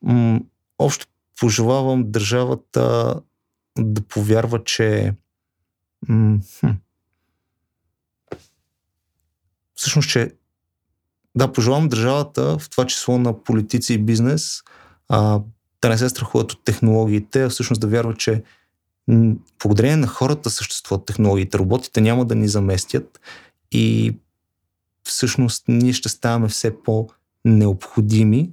М, 0.02 0.40
общо 0.78 1.06
пожелавам 1.40 2.10
държавата 2.10 3.14
да 3.78 4.02
повярва, 4.02 4.64
че 4.64 5.14
м, 6.08 6.38
хм, 6.60 6.70
всъщност, 9.74 10.08
че 10.10 10.32
да, 11.36 11.52
пожелавам 11.52 11.88
държавата, 11.88 12.58
в 12.58 12.70
това 12.70 12.86
число 12.86 13.18
на 13.18 13.42
политици 13.42 13.94
и 13.94 13.98
бизнес, 13.98 14.62
а, 15.08 15.40
да 15.82 15.88
не 15.88 15.98
се 15.98 16.08
страхуват 16.08 16.52
от 16.52 16.64
технологиите, 16.64 17.44
а 17.44 17.48
всъщност 17.48 17.80
да 17.80 17.86
вярват, 17.86 18.18
че 18.18 18.42
м, 19.08 19.34
благодарение 19.62 19.96
на 19.96 20.06
хората 20.06 20.50
съществуват 20.50 21.06
технологиите. 21.06 21.58
Роботите 21.58 22.00
няма 22.00 22.24
да 22.24 22.34
ни 22.34 22.48
заместят 22.48 23.20
и 23.72 24.16
всъщност 25.04 25.64
ние 25.68 25.92
ще 25.92 26.08
ставаме 26.08 26.48
все 26.48 26.82
по-необходими. 26.82 28.50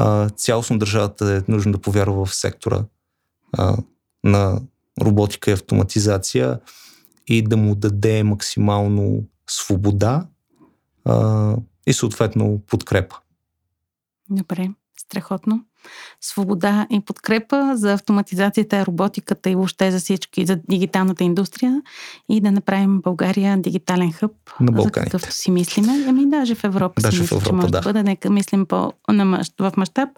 А, 0.00 0.30
цялостно 0.30 0.78
държавата 0.78 1.34
е 1.34 1.52
нужно 1.52 1.72
да 1.72 1.78
повярва 1.78 2.26
в 2.26 2.34
сектора 2.34 2.84
а, 3.52 3.76
на 4.24 4.60
роботика 5.02 5.50
и 5.50 5.54
автоматизация 5.54 6.60
и 7.26 7.42
да 7.42 7.56
му 7.56 7.74
даде 7.74 8.22
максимално 8.22 9.24
свобода 9.50 10.26
а, 11.04 11.56
и 11.86 11.92
съответно 11.92 12.60
подкрепа. 12.66 13.16
Добре, 14.30 14.70
страхотно. 15.08 15.60
Свобода 16.20 16.86
и 16.90 17.00
подкрепа 17.00 17.76
за 17.76 17.92
автоматизацията, 17.92 18.86
роботиката 18.86 19.50
и 19.50 19.54
въобще 19.54 19.90
за 19.90 19.98
всички, 19.98 20.46
за 20.46 20.56
дигиталната 20.68 21.24
индустрия 21.24 21.82
и 22.28 22.40
да 22.40 22.52
направим 22.52 23.00
България 23.00 23.56
дигитален 23.56 24.12
хъб, 24.12 24.32
На 24.60 24.66
за 24.66 24.72
Балканите. 24.72 25.10
какъвто 25.10 25.34
си 25.34 25.50
мислиме. 25.50 26.04
Ами 26.08 26.26
даже 26.30 26.54
в 26.54 26.64
Европа 26.64 27.02
Даже 27.02 27.16
си 27.16 27.18
в 27.18 27.20
мисля, 27.22 27.38
че 27.38 27.48
Европа, 27.48 27.56
може 27.56 27.72
да. 27.72 27.80
да. 27.80 27.84
бъде. 27.84 28.02
Нека 28.02 28.30
мислим 28.30 28.66
по, 28.66 28.92
на, 29.08 29.42
в 29.60 29.72
мащаб. 29.76 30.08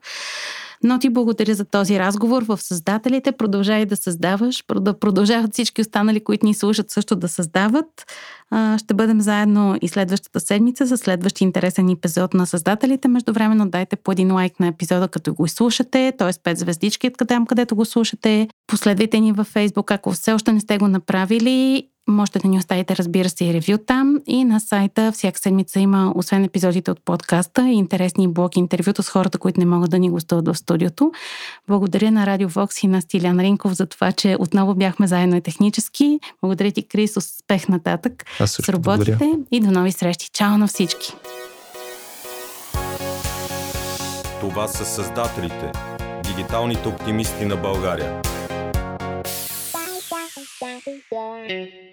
Но 0.85 0.99
ти 0.99 1.11
благодаря 1.11 1.55
за 1.55 1.65
този 1.65 1.99
разговор 1.99 2.43
в 2.43 2.59
Създателите. 2.63 3.33
Продължай 3.33 3.87
да 3.87 3.97
създаваш, 3.97 4.65
да 4.75 4.99
продължават 4.99 5.53
всички 5.53 5.81
останали, 5.81 6.21
които 6.21 6.47
ни 6.47 6.55
слушат 6.55 6.91
също 6.91 7.17
да 7.17 7.29
създават. 7.29 8.13
Ще 8.79 8.95
бъдем 8.95 9.21
заедно 9.21 9.77
и 9.83 9.89
следващата 9.89 10.41
седмица 10.41 10.87
за 10.87 10.97
следващи 10.97 11.45
интересен 11.45 11.89
епизод 11.89 12.35
на 12.35 12.47
Създателите. 12.47 13.09
Междувременно 13.09 13.69
дайте 13.69 13.97
по 13.97 14.13
един 14.13 14.33
лайк 14.33 14.61
на 14.61 14.67
епизода, 14.67 15.09
като 15.09 15.35
го 15.35 15.47
изслушате, 15.47 16.13
т.е. 16.19 16.33
5 16.33 16.55
звездички, 16.55 17.11
там 17.29 17.47
където 17.47 17.77
го 17.77 17.85
слушате. 17.85 18.49
Последвайте 18.67 19.21
ни 19.21 19.33
във 19.33 19.55
Facebook, 19.55 19.95
ако 19.95 20.13
все 20.13 20.33
още 20.33 20.53
не 20.53 20.61
сте 20.61 20.79
го 20.79 20.89
направили. 20.89 21.89
Можете 22.09 22.39
да 22.39 22.49
ни 22.49 22.59
оставите, 22.59 22.97
разбира 22.97 23.29
се, 23.29 23.45
и 23.45 23.55
ревю 23.55 23.79
там. 23.87 24.21
И 24.27 24.45
на 24.45 24.61
сайта 24.61 25.13
всяка 25.13 25.39
седмица 25.39 25.81
има, 25.81 26.13
освен 26.17 26.45
епизодите 26.45 26.91
от 26.91 27.05
подкаста, 27.05 27.69
и 27.69 27.73
интересни 27.73 28.29
блоки 28.29 28.59
интервюта 28.59 29.03
с 29.03 29.09
хората, 29.09 29.39
които 29.39 29.61
не 29.61 29.67
могат 29.67 29.91
да 29.91 29.99
ни 29.99 30.11
гостуват 30.11 30.49
в 30.49 30.55
студиото. 30.55 31.13
Благодаря 31.69 32.11
на 32.11 32.27
Радио 32.27 32.49
Вокс 32.49 32.83
и 32.83 32.87
на 32.87 33.03
Стилян 33.03 33.41
Ринков 33.41 33.73
за 33.73 33.87
това, 33.87 34.13
че 34.13 34.37
отново 34.39 34.75
бяхме 34.75 35.07
заедно 35.07 35.37
и 35.37 35.41
технически. 35.41 36.21
Благодаря 36.43 36.73
ти, 36.73 36.83
Крис. 36.83 37.17
Успех 37.17 37.69
нататък 37.69 38.25
Аз 38.41 38.51
с 38.51 38.79
благодаря. 38.79 39.19
и 39.51 39.61
до 39.61 39.71
нови 39.71 39.93
срещи. 39.93 40.31
Чао 40.33 40.59
на 40.59 40.67
всички! 40.67 41.13
Това 44.41 44.69
са 44.69 44.85
създателите, 44.85 45.73
дигиталните 46.25 46.89
оптимисти 46.89 47.45
на 47.45 47.57
България. 47.57 48.23
Bye. 51.11 51.90